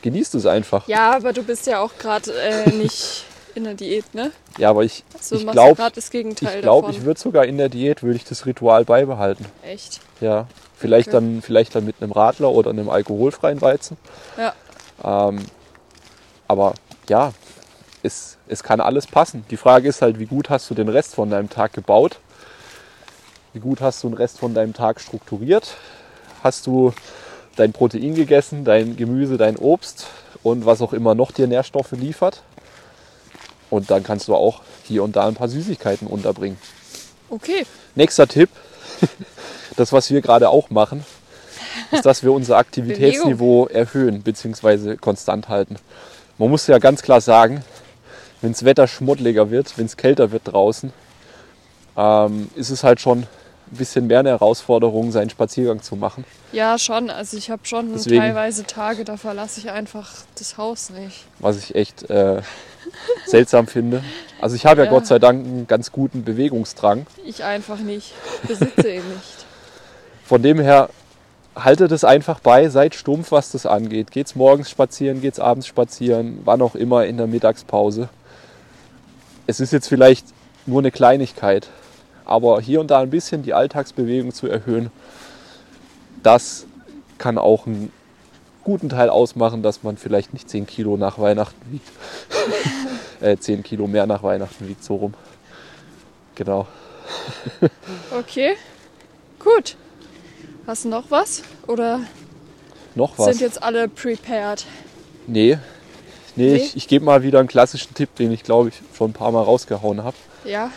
genießt 0.02 0.34
es 0.34 0.46
einfach. 0.46 0.86
Ja, 0.88 1.12
aber 1.16 1.32
du 1.32 1.42
bist 1.42 1.66
ja 1.66 1.80
auch 1.80 1.92
gerade 1.98 2.32
äh, 2.32 2.70
nicht 2.72 3.24
in 3.54 3.64
der 3.64 3.74
Diät, 3.74 4.14
ne? 4.14 4.32
Ja, 4.58 4.70
aber 4.70 4.84
ich, 4.84 5.04
Also 5.16 5.36
ich 5.36 5.46
glaube, 5.46 5.76
gerade 5.76 5.94
das 5.94 6.10
Gegenteil 6.10 6.56
ich, 6.56 6.62
glaub, 6.62 6.82
davon. 6.82 6.96
ich 6.96 7.04
würde 7.04 7.20
sogar 7.20 7.44
in 7.44 7.56
der 7.58 7.68
Diät, 7.68 8.02
würde 8.02 8.16
ich 8.16 8.24
das 8.24 8.46
Ritual 8.46 8.84
beibehalten. 8.84 9.46
Echt. 9.62 10.00
Ja, 10.20 10.46
vielleicht, 10.76 11.08
Okay. 11.08 11.16
dann, 11.16 11.42
vielleicht 11.42 11.74
dann 11.74 11.84
mit 11.84 11.96
einem 12.00 12.12
Radler 12.12 12.50
oder 12.50 12.70
einem 12.70 12.88
alkoholfreien 12.88 13.60
Weizen. 13.60 13.96
Ja. 14.36 15.28
Ähm, 15.28 15.38
aber 16.48 16.74
ja, 17.08 17.32
es, 18.02 18.36
es 18.48 18.62
kann 18.62 18.80
alles 18.80 19.06
passen. 19.06 19.44
Die 19.50 19.56
Frage 19.56 19.88
ist 19.88 20.02
halt, 20.02 20.18
wie 20.18 20.26
gut 20.26 20.50
hast 20.50 20.68
du 20.70 20.74
den 20.74 20.88
Rest 20.88 21.14
von 21.14 21.30
deinem 21.30 21.48
Tag 21.48 21.72
gebaut? 21.72 22.18
Wie 23.54 23.60
gut 23.60 23.80
hast 23.80 24.02
du 24.02 24.08
den 24.08 24.16
Rest 24.16 24.40
von 24.40 24.52
deinem 24.52 24.72
Tag 24.72 25.00
strukturiert? 25.00 25.76
Hast 26.42 26.66
du 26.66 26.92
dein 27.54 27.72
Protein 27.72 28.16
gegessen, 28.16 28.64
dein 28.64 28.96
Gemüse, 28.96 29.36
dein 29.36 29.56
Obst 29.56 30.08
und 30.42 30.66
was 30.66 30.82
auch 30.82 30.92
immer 30.92 31.14
noch 31.14 31.30
dir 31.30 31.46
Nährstoffe 31.46 31.92
liefert? 31.92 32.42
Und 33.70 33.92
dann 33.92 34.02
kannst 34.02 34.26
du 34.26 34.34
auch 34.34 34.62
hier 34.82 35.04
und 35.04 35.14
da 35.14 35.28
ein 35.28 35.36
paar 35.36 35.46
Süßigkeiten 35.46 36.08
unterbringen. 36.08 36.58
Okay. 37.30 37.64
Nächster 37.94 38.26
Tipp, 38.26 38.50
das 39.76 39.92
was 39.92 40.10
wir 40.10 40.20
gerade 40.20 40.48
auch 40.48 40.70
machen, 40.70 41.06
ist, 41.92 42.04
dass 42.04 42.24
wir 42.24 42.32
unser 42.32 42.56
Aktivitätsniveau 42.56 43.68
erhöhen 43.68 44.22
bzw. 44.22 44.96
konstant 44.96 45.48
halten. 45.48 45.76
Man 46.38 46.50
muss 46.50 46.66
ja 46.66 46.78
ganz 46.78 47.02
klar 47.02 47.20
sagen, 47.20 47.62
wenn 48.42 48.50
das 48.50 48.64
Wetter 48.64 48.88
schmuddeliger 48.88 49.52
wird, 49.52 49.78
wenn 49.78 49.86
es 49.86 49.96
kälter 49.96 50.32
wird 50.32 50.42
draußen, 50.44 50.92
ähm, 51.96 52.50
ist 52.56 52.70
es 52.70 52.82
halt 52.82 53.00
schon 53.00 53.28
ein 53.70 53.76
bisschen 53.76 54.06
mehr 54.06 54.20
eine 54.20 54.30
Herausforderung, 54.30 55.10
seinen 55.12 55.30
Spaziergang 55.30 55.82
zu 55.82 55.96
machen. 55.96 56.24
Ja, 56.52 56.78
schon. 56.78 57.10
Also 57.10 57.36
ich 57.36 57.50
habe 57.50 57.62
schon 57.64 57.92
Deswegen- 57.92 58.20
teilweise 58.20 58.64
Tage, 58.64 59.04
da 59.04 59.16
verlasse 59.16 59.60
ich 59.60 59.70
einfach 59.70 60.10
das 60.38 60.56
Haus 60.58 60.90
nicht. 60.90 61.24
was 61.38 61.56
ich 61.58 61.74
echt 61.74 62.08
äh, 62.10 62.42
seltsam 63.26 63.66
finde. 63.66 64.02
Also 64.40 64.54
ich 64.56 64.66
habe 64.66 64.80
ja, 64.82 64.84
Ja. 64.86 64.90
Gott 64.90 65.06
sei 65.06 65.18
Dank 65.18 65.44
einen 65.46 65.66
ganz 65.66 65.90
guten 65.92 66.24
Bewegungsdrang. 66.24 67.06
Ich 67.24 67.42
einfach 67.44 67.78
nicht. 67.78 68.12
Besitze 68.46 68.88
ihn 68.90 69.02
nicht. 69.08 69.46
Von 70.24 70.42
dem 70.42 70.58
her 70.60 70.90
haltet 71.56 71.92
es 71.92 72.04
einfach 72.04 72.40
bei, 72.40 72.68
seid 72.68 72.94
stumpf, 72.94 73.30
was 73.30 73.52
das 73.52 73.64
angeht. 73.64 74.10
Geht's 74.10 74.34
morgens 74.34 74.68
spazieren, 74.70 75.20
geht's 75.20 75.38
abends 75.40 75.66
spazieren, 75.66 76.40
wann 76.44 76.60
auch 76.62 76.74
immer 76.74 77.06
in 77.06 77.16
der 77.16 77.26
Mittagspause. 77.26 78.08
Es 79.46 79.60
ist 79.60 79.72
jetzt 79.72 79.88
vielleicht 79.88 80.26
nur 80.66 80.80
eine 80.80 80.90
Kleinigkeit, 80.90 81.68
aber 82.24 82.60
hier 82.60 82.80
und 82.80 82.90
da 82.90 83.00
ein 83.00 83.10
bisschen 83.10 83.42
die 83.42 83.54
Alltagsbewegung 83.54 84.32
zu 84.32 84.46
erhöhen, 84.48 84.90
das 86.22 86.66
kann 87.18 87.38
auch 87.38 87.66
einen 87.66 87.92
guten 88.64 88.88
Teil 88.88 89.10
ausmachen, 89.10 89.62
dass 89.62 89.82
man 89.82 89.96
vielleicht 89.96 90.32
nicht 90.32 90.48
10 90.48 90.66
Kilo 90.66 90.96
nach 90.96 91.18
Weihnachten 91.18 91.60
wiegt. 91.70 91.88
äh, 93.20 93.36
10 93.36 93.62
Kilo 93.62 93.86
mehr 93.86 94.06
nach 94.06 94.22
Weihnachten 94.22 94.66
wiegt, 94.68 94.82
so 94.82 94.96
rum. 94.96 95.14
Genau. 96.34 96.66
Okay. 98.18 98.56
Gut. 99.38 99.76
Hast 100.66 100.84
du 100.86 100.88
noch 100.88 101.10
was? 101.10 101.42
Oder 101.66 102.00
Noch 102.94 103.18
was? 103.18 103.26
sind 103.26 103.40
jetzt 103.42 103.62
alle 103.62 103.88
prepared? 103.88 104.64
Nee. 105.26 105.58
Nee, 106.36 106.52
Nee? 106.52 106.56
ich, 106.56 106.76
ich 106.76 106.88
gebe 106.88 107.04
mal 107.04 107.22
wieder 107.22 107.38
einen 107.40 107.48
klassischen 107.48 107.94
Tipp, 107.94 108.14
den 108.16 108.32
ich 108.32 108.42
glaube 108.42 108.70
ich 108.70 108.74
schon 108.96 109.10
ein 109.10 109.12
paar 109.12 109.30
Mal 109.32 109.42
rausgehauen 109.42 110.02
habe. 110.02 110.16
Ja. 110.44 110.70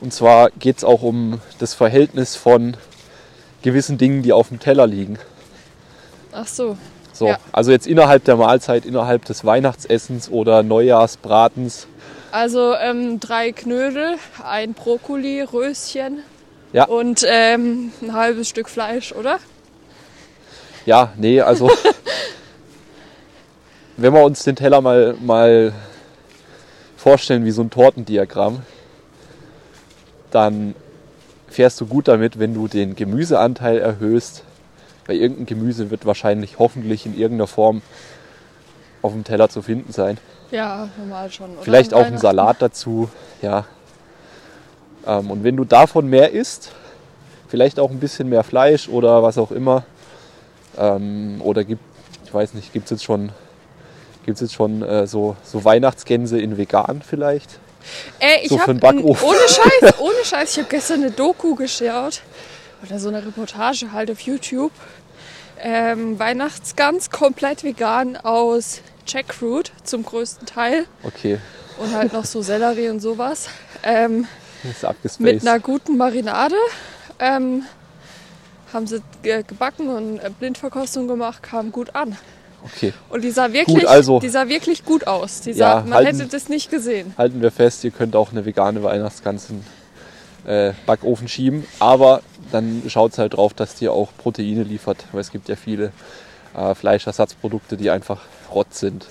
Und 0.00 0.12
zwar 0.12 0.50
geht 0.50 0.78
es 0.78 0.84
auch 0.84 1.02
um 1.02 1.40
das 1.58 1.74
Verhältnis 1.74 2.36
von 2.36 2.76
gewissen 3.62 3.98
Dingen, 3.98 4.22
die 4.22 4.32
auf 4.32 4.48
dem 4.48 4.60
Teller 4.60 4.86
liegen. 4.86 5.18
Ach 6.32 6.46
so. 6.46 6.76
So, 7.12 7.28
Ja. 7.28 7.38
also 7.50 7.70
jetzt 7.70 7.86
innerhalb 7.86 8.24
der 8.24 8.36
Mahlzeit, 8.36 8.84
innerhalb 8.84 9.24
des 9.24 9.44
Weihnachtsessens 9.44 10.30
oder 10.30 10.62
Neujahrsbratens 10.62 11.86
Also 12.30 12.74
ähm, 12.74 13.20
drei 13.20 13.52
Knödel, 13.52 14.16
ein 14.44 14.74
Brokkoli, 14.74 15.40
Röschen 15.40 16.18
Ja. 16.74 16.84
und 16.84 17.24
ähm, 17.26 17.90
ein 18.02 18.12
halbes 18.12 18.50
Stück 18.50 18.68
Fleisch, 18.68 19.12
oder? 19.12 19.38
Ja, 20.84 21.12
nee, 21.16 21.40
also 21.40 21.70
wenn 23.96 24.12
wir 24.12 24.22
uns 24.22 24.44
den 24.44 24.56
Teller 24.56 24.82
mal, 24.82 25.16
mal 25.20 25.72
vorstellen 26.98 27.46
wie 27.46 27.50
so 27.50 27.62
ein 27.62 27.70
Tortendiagramm, 27.70 28.60
dann 30.36 30.74
fährst 31.48 31.80
du 31.80 31.86
gut 31.86 32.08
damit, 32.08 32.38
wenn 32.38 32.52
du 32.52 32.68
den 32.68 32.94
Gemüseanteil 32.94 33.78
erhöhst. 33.78 34.42
Weil 35.06 35.16
irgendein 35.16 35.46
Gemüse 35.46 35.90
wird 35.90 36.04
wahrscheinlich 36.04 36.58
hoffentlich 36.58 37.06
in 37.06 37.14
irgendeiner 37.14 37.46
Form 37.46 37.80
auf 39.00 39.12
dem 39.12 39.24
Teller 39.24 39.48
zu 39.48 39.62
finden 39.62 39.92
sein. 39.92 40.18
Ja, 40.50 40.90
normal 40.98 41.30
schon. 41.30 41.52
Oder? 41.52 41.62
Vielleicht 41.62 41.94
auch 41.94 42.00
ein 42.00 42.04
Weihnachten. 42.06 42.20
Salat 42.20 42.56
dazu, 42.60 43.08
ja. 43.40 43.64
Ähm, 45.06 45.30
und 45.30 45.42
wenn 45.42 45.56
du 45.56 45.64
davon 45.64 46.08
mehr 46.08 46.32
isst, 46.32 46.72
vielleicht 47.48 47.80
auch 47.80 47.90
ein 47.90 47.98
bisschen 47.98 48.28
mehr 48.28 48.42
Fleisch 48.44 48.88
oder 48.88 49.22
was 49.22 49.38
auch 49.38 49.52
immer, 49.52 49.84
ähm, 50.76 51.40
oder 51.40 51.64
gibt, 51.64 51.82
ich 52.24 52.34
weiß 52.34 52.54
nicht, 52.54 52.72
gibt 52.72 52.86
es 52.86 52.90
jetzt 52.90 53.04
schon, 53.04 53.30
gibt's 54.26 54.40
jetzt 54.40 54.54
schon 54.54 54.82
äh, 54.82 55.06
so, 55.06 55.36
so 55.44 55.64
Weihnachtsgänse 55.64 56.38
in 56.38 56.58
vegan 56.58 57.00
vielleicht? 57.00 57.58
Ey, 58.18 58.40
ich 58.42 58.48
so 58.48 58.56
für 58.56 58.62
hab 58.62 58.68
einen 58.70 58.80
Backofen. 58.80 59.06
n- 59.28 59.34
Ohne 59.34 59.48
Scheiß, 59.48 59.94
ohne 59.98 60.24
Scheiß. 60.24 60.50
Ich 60.52 60.58
habe 60.58 60.68
gestern 60.68 61.02
eine 61.02 61.10
Doku 61.10 61.54
geschaut. 61.54 62.22
Oder 62.84 62.98
so 62.98 63.08
eine 63.08 63.24
Reportage 63.24 63.92
halt 63.92 64.10
auf 64.10 64.20
YouTube. 64.20 64.72
Ähm, 65.58 66.18
Weihnachtsgans 66.18 67.10
komplett 67.10 67.64
vegan 67.64 68.16
aus 68.16 68.80
Jackfruit 69.06 69.72
zum 69.84 70.04
größten 70.04 70.46
Teil. 70.46 70.84
Okay, 71.02 71.38
Und 71.78 71.94
halt 71.94 72.12
noch 72.12 72.24
so 72.26 72.42
Sellerie 72.42 72.88
und 72.90 73.00
sowas. 73.00 73.48
Ähm, 73.82 74.26
mit 75.18 75.40
einer 75.46 75.58
guten 75.60 75.96
Marinade. 75.96 76.56
Ähm, 77.18 77.64
haben 78.72 78.86
sie 78.86 79.00
ge- 79.22 79.42
gebacken 79.44 79.88
und 79.88 80.18
äh, 80.18 80.30
Blindverkostung 80.38 81.08
gemacht, 81.08 81.42
kam 81.42 81.72
gut 81.72 81.94
an. 81.94 82.18
Okay, 82.74 82.92
Und 83.08 83.22
die 83.24 83.30
sah 83.30 83.52
wirklich, 83.52 83.88
also- 83.88 84.20
die 84.20 84.28
sah 84.28 84.48
wirklich 84.48 84.84
gut 84.84 85.06
aus. 85.06 85.40
Die 85.42 85.50
Ja, 85.50 85.56
sah, 85.56 85.80
man 85.82 85.94
halten- 85.94 86.18
hätte 86.18 86.30
das 86.30 86.48
nicht 86.48 86.70
gesehen. 86.70 87.14
halten 87.16 87.40
wir 87.40 87.50
fest, 87.50 87.84
ihr 87.84 87.90
könnt 87.90 88.16
auch 88.16 88.32
eine 88.32 88.44
vegane 88.44 88.82
Weihnachtsgans 88.82 89.50
in 89.50 89.64
äh, 90.50 90.74
Backofen 90.86 91.26
schieben, 91.26 91.66
aber 91.80 92.22
dann 92.52 92.82
schaut 92.88 93.18
halt 93.18 93.34
drauf, 93.36 93.52
dass 93.52 93.74
die 93.74 93.88
auch 93.88 94.10
Proteine 94.16 94.62
liefert, 94.62 95.04
weil 95.10 95.20
es 95.20 95.32
gibt 95.32 95.48
ja 95.48 95.56
viele 95.56 95.90
äh, 96.56 96.74
Fleischersatzprodukte, 96.76 97.76
die 97.76 97.90
einfach 97.90 98.20
Rott 98.54 98.72
sind. 98.72 99.06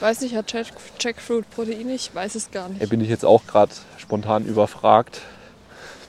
Weiß 0.00 0.20
nicht, 0.20 0.36
hat 0.36 0.52
Jack, 0.52 0.66
Jackfruit 1.00 1.48
Proteine? 1.50 1.94
Ich 1.94 2.14
weiß 2.14 2.34
es 2.34 2.50
gar 2.50 2.68
Da 2.68 2.74
nicht. 2.74 2.88
bin 2.90 3.00
ich 3.00 3.08
jetzt 3.08 3.24
auch 3.24 3.46
gerade 3.46 3.72
spontan 3.96 4.44
überfragt, 4.44 5.22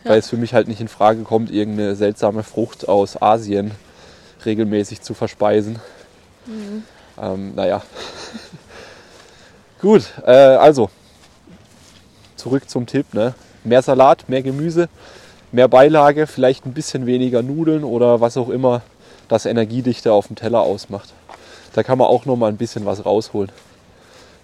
Ja. 0.03 0.11
weil 0.11 0.19
es 0.19 0.29
für 0.29 0.35
mich 0.37 0.53
halt 0.53 0.67
nicht 0.67 0.81
in 0.81 0.89
Frage 0.89 1.21
kommt, 1.23 1.49
irgendeine 1.51 1.95
seltsame 1.95 2.43
Frucht 2.43 2.89
aus 2.89 3.19
Asien 3.21 3.71
regelmäßig 4.45 5.01
zu 5.01 5.13
verspeisen. 5.13 5.79
Mhm. 6.45 6.83
Ähm, 7.21 7.55
naja. 7.55 7.81
Gut, 9.81 10.13
äh, 10.25 10.31
also 10.31 10.89
zurück 12.35 12.69
zum 12.69 12.85
Tipp. 12.85 13.13
Ne? 13.13 13.33
Mehr 13.63 13.81
Salat, 13.81 14.29
mehr 14.29 14.43
Gemüse, 14.43 14.89
mehr 15.51 15.67
Beilage, 15.67 16.27
vielleicht 16.27 16.65
ein 16.65 16.73
bisschen 16.73 17.05
weniger 17.05 17.41
Nudeln 17.41 17.83
oder 17.83 18.21
was 18.21 18.37
auch 18.37 18.49
immer 18.49 18.81
das 19.27 19.45
Energiedichte 19.45 20.13
auf 20.13 20.27
dem 20.27 20.35
Teller 20.35 20.61
ausmacht. 20.61 21.13
Da 21.73 21.83
kann 21.83 21.97
man 21.97 22.07
auch 22.07 22.25
noch 22.25 22.35
mal 22.35 22.47
ein 22.47 22.57
bisschen 22.57 22.85
was 22.85 23.05
rausholen, 23.05 23.51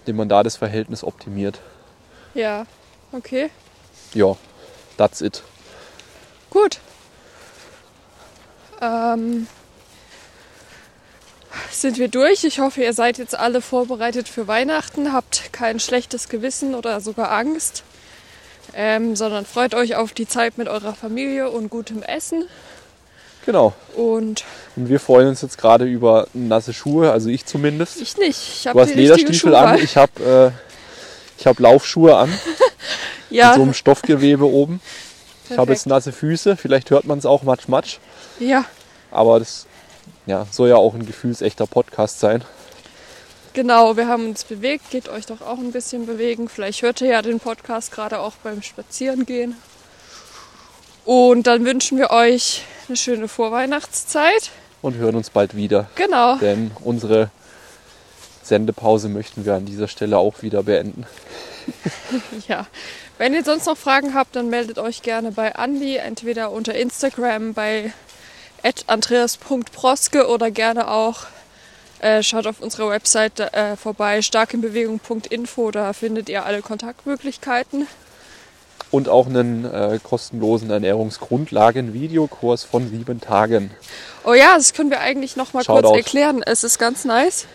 indem 0.00 0.16
man 0.16 0.28
da 0.28 0.42
das 0.42 0.56
Verhältnis 0.56 1.04
optimiert. 1.04 1.60
Ja, 2.34 2.66
okay. 3.12 3.50
Ja, 4.14 4.36
that's 4.96 5.20
it. 5.20 5.42
Gut. 6.50 6.80
Ähm, 8.80 9.46
sind 11.70 11.98
wir 11.98 12.08
durch. 12.08 12.44
Ich 12.44 12.60
hoffe, 12.60 12.82
ihr 12.82 12.92
seid 12.92 13.18
jetzt 13.18 13.38
alle 13.38 13.60
vorbereitet 13.60 14.28
für 14.28 14.46
Weihnachten, 14.48 15.12
habt 15.12 15.52
kein 15.52 15.80
schlechtes 15.80 16.28
Gewissen 16.28 16.74
oder 16.74 17.00
sogar 17.00 17.30
Angst, 17.32 17.82
ähm, 18.74 19.16
sondern 19.16 19.44
freut 19.46 19.74
euch 19.74 19.96
auf 19.96 20.12
die 20.12 20.26
Zeit 20.28 20.58
mit 20.58 20.68
eurer 20.68 20.94
Familie 20.94 21.50
und 21.50 21.68
gutem 21.70 22.02
Essen. 22.02 22.44
Genau. 23.44 23.72
Und 23.96 24.44
Und 24.76 24.88
wir 24.88 25.00
freuen 25.00 25.28
uns 25.28 25.42
jetzt 25.42 25.58
gerade 25.58 25.84
über 25.84 26.28
nasse 26.32 26.72
Schuhe, 26.72 27.10
also 27.10 27.28
ich 27.28 27.44
zumindest. 27.44 28.00
ich 28.00 28.16
nicht. 28.16 28.38
Ich 28.38 28.62
Du 28.62 28.68
habe 28.70 28.82
hast 28.82 28.94
Lederstiefel 28.94 29.54
an, 29.54 29.78
ich 29.82 29.96
habe 29.96 30.52
äh, 30.56 31.40
ich 31.40 31.46
hab 31.46 31.58
Laufschuhe 31.58 32.16
an, 32.16 32.32
Ja, 33.30 33.48
mit 33.48 33.56
so 33.56 33.62
einem 33.62 33.74
Stoffgewebe 33.74 34.44
oben. 34.44 34.80
Ich 35.50 35.58
habe 35.58 35.72
jetzt 35.72 35.84
perfekt. 35.84 35.86
nasse 35.86 36.12
Füße, 36.12 36.56
vielleicht 36.56 36.90
hört 36.90 37.04
man 37.04 37.18
es 37.18 37.26
auch 37.26 37.42
matsch 37.42 37.66
matsch, 37.66 37.98
ja, 38.38 38.64
aber 39.10 39.38
das 39.40 39.66
ja, 40.26 40.46
soll 40.50 40.68
ja 40.68 40.76
auch 40.76 40.94
ein 40.94 41.06
gefühlsechter 41.06 41.66
Podcast 41.66 42.20
sein. 42.20 42.44
genau. 43.54 43.96
Wir 43.96 44.06
haben 44.08 44.28
uns 44.30 44.44
bewegt. 44.44 44.90
Geht 44.90 45.08
euch 45.08 45.26
doch 45.26 45.40
auch 45.40 45.58
ein 45.58 45.72
bisschen 45.72 46.06
bewegen. 46.06 46.48
Vielleicht 46.48 46.82
hört 46.82 47.00
ihr 47.00 47.08
ja 47.08 47.22
den 47.22 47.40
Podcast 47.40 47.92
gerade 47.92 48.18
auch 48.20 48.34
beim 48.42 48.62
Spazierengehen. 48.62 49.56
Und 51.04 51.46
dann 51.46 51.64
wünschen 51.64 51.98
wir 51.98 52.10
euch 52.10 52.62
eine 52.88 52.96
schöne 52.96 53.26
Vorweihnachtszeit. 53.28 54.50
Und 54.82 54.96
hören 54.96 55.16
uns 55.16 55.30
bald 55.30 55.54
wieder, 55.56 55.88
Genau. 55.96 56.36
denn 56.36 56.70
unsere 56.82 57.30
Sendepause 58.42 59.08
möchten 59.08 59.44
wir 59.44 59.54
an 59.54 59.64
dieser 59.66 59.86
Stelle 59.88 60.18
auch 60.18 60.42
wieder 60.42 60.62
beenden. 60.62 61.06
Ja. 62.48 62.66
Wenn 63.18 63.34
ihr 63.34 63.44
sonst 63.44 63.66
noch 63.66 63.76
Fragen 63.76 64.14
habt, 64.14 64.34
dann 64.34 64.48
meldet 64.50 64.78
euch 64.80 65.02
gerne 65.02 65.30
bei 65.30 65.54
Andi, 65.54 65.96
entweder 65.96 66.50
unter 66.50 66.74
Instagram 66.74 67.54
bei 67.54 67.92
andreas.proske 68.86 70.28
oder 70.28 70.50
gerne 70.50 70.88
auch 70.88 71.26
äh, 72.02 72.22
schaut 72.22 72.46
auf 72.46 72.60
unserer 72.60 72.90
Website 72.90 73.38
äh, 73.38 73.76
vorbei, 73.76 74.22
starkinbewegung.info, 74.22 75.70
da 75.70 75.92
findet 75.92 76.28
ihr 76.28 76.44
alle 76.44 76.60
Kontaktmöglichkeiten. 76.60 77.86
Und 78.90 79.08
auch 79.08 79.26
einen 79.26 79.64
äh, 79.64 80.00
kostenlosen 80.02 80.70
Ernährungsgrundlagen-Videokurs 80.70 82.64
von 82.64 82.90
sieben 82.90 83.20
Tagen. 83.20 83.70
Oh 84.24 84.34
ja, 84.34 84.56
das 84.56 84.74
können 84.74 84.90
wir 84.90 85.00
eigentlich 85.00 85.36
noch 85.36 85.54
mal 85.54 85.64
Shoutout. 85.64 85.88
kurz 85.88 85.96
erklären. 85.96 86.42
Es 86.44 86.64
ist 86.64 86.78
ganz 86.78 87.04
nice. 87.04 87.46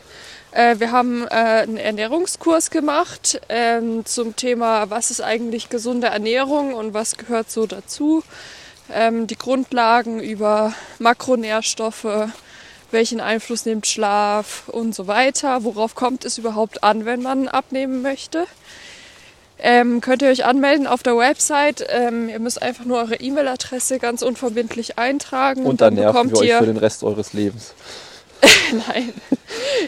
Äh, 0.51 0.79
wir 0.79 0.91
haben 0.91 1.27
äh, 1.27 1.33
einen 1.33 1.77
Ernährungskurs 1.77 2.71
gemacht 2.71 3.41
ähm, 3.49 4.05
zum 4.05 4.35
Thema, 4.35 4.89
was 4.89 5.11
ist 5.11 5.21
eigentlich 5.21 5.69
gesunde 5.69 6.07
Ernährung 6.07 6.73
und 6.73 6.93
was 6.93 7.17
gehört 7.17 7.51
so 7.51 7.67
dazu. 7.67 8.23
Ähm, 8.93 9.27
die 9.27 9.37
Grundlagen 9.37 10.19
über 10.19 10.73
Makronährstoffe, 10.99 12.29
welchen 12.91 13.19
Einfluss 13.19 13.65
nimmt 13.65 13.87
Schlaf 13.87 14.69
und 14.69 14.95
so 14.95 15.07
weiter. 15.07 15.63
Worauf 15.63 15.95
kommt 15.95 16.25
es 16.25 16.37
überhaupt 16.37 16.83
an, 16.83 17.05
wenn 17.05 17.21
man 17.21 17.47
abnehmen 17.47 18.01
möchte? 18.01 18.45
Ähm, 19.59 20.01
könnt 20.01 20.21
ihr 20.21 20.29
euch 20.29 20.45
anmelden 20.45 20.85
auf 20.85 21.03
der 21.03 21.17
Website. 21.17 21.85
Ähm, 21.89 22.29
ihr 22.29 22.39
müsst 22.39 22.61
einfach 22.61 22.85
nur 22.85 22.99
eure 22.99 23.15
E-Mail-Adresse 23.15 23.97
ganz 23.97 24.21
unverbindlich 24.21 24.99
eintragen. 24.99 25.65
Und 25.65 25.81
dann 25.81 25.95
nerven 25.95 26.13
bekommt 26.13 26.31
wir 26.33 26.39
euch 26.39 26.53
für 26.53 26.67
den 26.67 26.77
Rest 26.77 27.03
eures 27.03 27.33
Lebens. 27.33 27.73
Nein. 28.87 29.13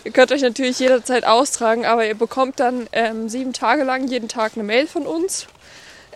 ihr 0.04 0.12
könnt 0.12 0.32
euch 0.32 0.42
natürlich 0.42 0.80
jederzeit 0.80 1.24
austragen, 1.26 1.86
aber 1.86 2.08
ihr 2.08 2.16
bekommt 2.16 2.60
dann 2.60 2.88
ähm, 2.94 3.30
sieben 3.30 3.54
Tage 3.54 3.84
lang 3.84 4.08
jeden 4.08 4.28
Tag 4.28 4.54
eine 4.56 4.64
Mail 4.64 4.88
von 4.88 5.06
uns, 5.06 5.48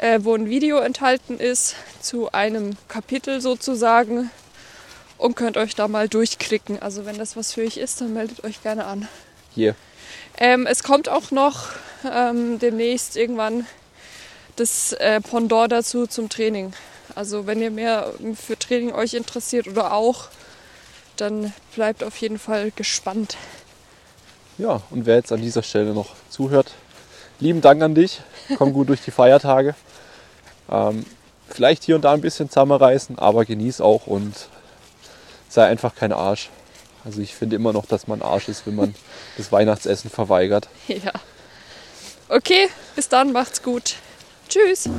äh, 0.04 0.20
wo 0.24 0.36
ein 0.36 0.50
Video 0.50 0.80
enthalten 0.80 1.40
ist 1.40 1.76
zu 2.02 2.34
einem 2.34 2.76
Kapitel 2.90 3.40
sozusagen 3.40 4.30
und 5.18 5.36
könnt 5.38 5.56
euch 5.56 5.76
da 5.76 5.88
mal 5.88 6.10
durchklicken. 6.10 6.82
Also 6.82 7.06
wenn 7.06 7.18
das 7.18 7.38
was 7.38 7.54
für 7.54 7.62
euch 7.62 7.78
ist, 7.78 8.02
dann 8.02 8.14
meldet 8.14 8.44
euch 8.44 8.62
gerne 8.62 8.84
an. 8.84 9.08
Hier. 9.56 9.76
Ähm, 10.38 10.68
es 10.68 10.84
kommt 10.84 11.08
auch 11.08 11.32
noch 11.32 11.70
ähm, 12.04 12.60
demnächst 12.60 13.16
irgendwann 13.16 13.66
das 14.58 14.92
äh, 14.92 15.22
Pendant 15.22 15.72
dazu 15.72 16.06
zum 16.06 16.28
Training. 16.28 16.74
Also 17.16 17.48
wenn 17.48 17.62
ihr 17.62 17.72
mehr 17.72 18.12
für 18.36 18.60
Training 18.60 18.92
euch 18.92 19.14
interessiert 19.14 19.70
oder 19.70 19.94
auch, 19.94 20.28
dann 21.16 21.54
bleibt 21.76 22.04
auf 22.04 22.18
jeden 22.18 22.40
Fall 22.40 22.72
gespannt. 22.76 23.38
Ja, 24.58 24.82
und 24.90 25.06
wer 25.06 25.16
jetzt 25.16 25.32
an 25.32 25.42
dieser 25.42 25.64
Stelle 25.64 25.94
noch 25.94 26.10
zuhört, 26.30 26.74
lieben 27.40 27.62
Dank 27.62 27.82
an 27.82 27.96
dich. 27.96 28.20
Komm 28.58 28.74
gut 28.74 28.90
durch 28.90 29.02
die 29.02 29.12
Feiertage. 29.12 29.76
Ähm, 30.72 31.06
vielleicht 31.50 31.84
hier 31.84 31.96
und 31.96 32.04
da 32.04 32.14
ein 32.14 32.22
bisschen 32.22 32.50
zusammenreißen, 32.50 33.20
aber 33.20 33.46
genieß 33.46 33.82
auch 33.82 34.08
und 34.08 34.34
sei 35.50 35.66
einfach 35.66 35.96
kein 35.96 36.12
Arsch. 36.12 36.50
Also 37.06 37.22
ich 37.22 37.36
finde 37.36 37.56
immer 37.56 37.74
noch, 37.74 37.86
dass 37.86 38.08
man 38.08 38.22
Arsch 38.22 38.48
ist, 38.48 38.66
wenn 38.66 38.76
man 38.76 38.96
das 39.38 39.52
Weihnachtsessen 39.52 40.10
verweigert. 40.10 40.68
Ja. 40.88 41.12
Okay, 42.30 42.70
bis 42.96 43.10
dann, 43.10 43.32
macht's 43.32 43.62
gut. 43.62 43.96
Tschüss. 44.50 44.90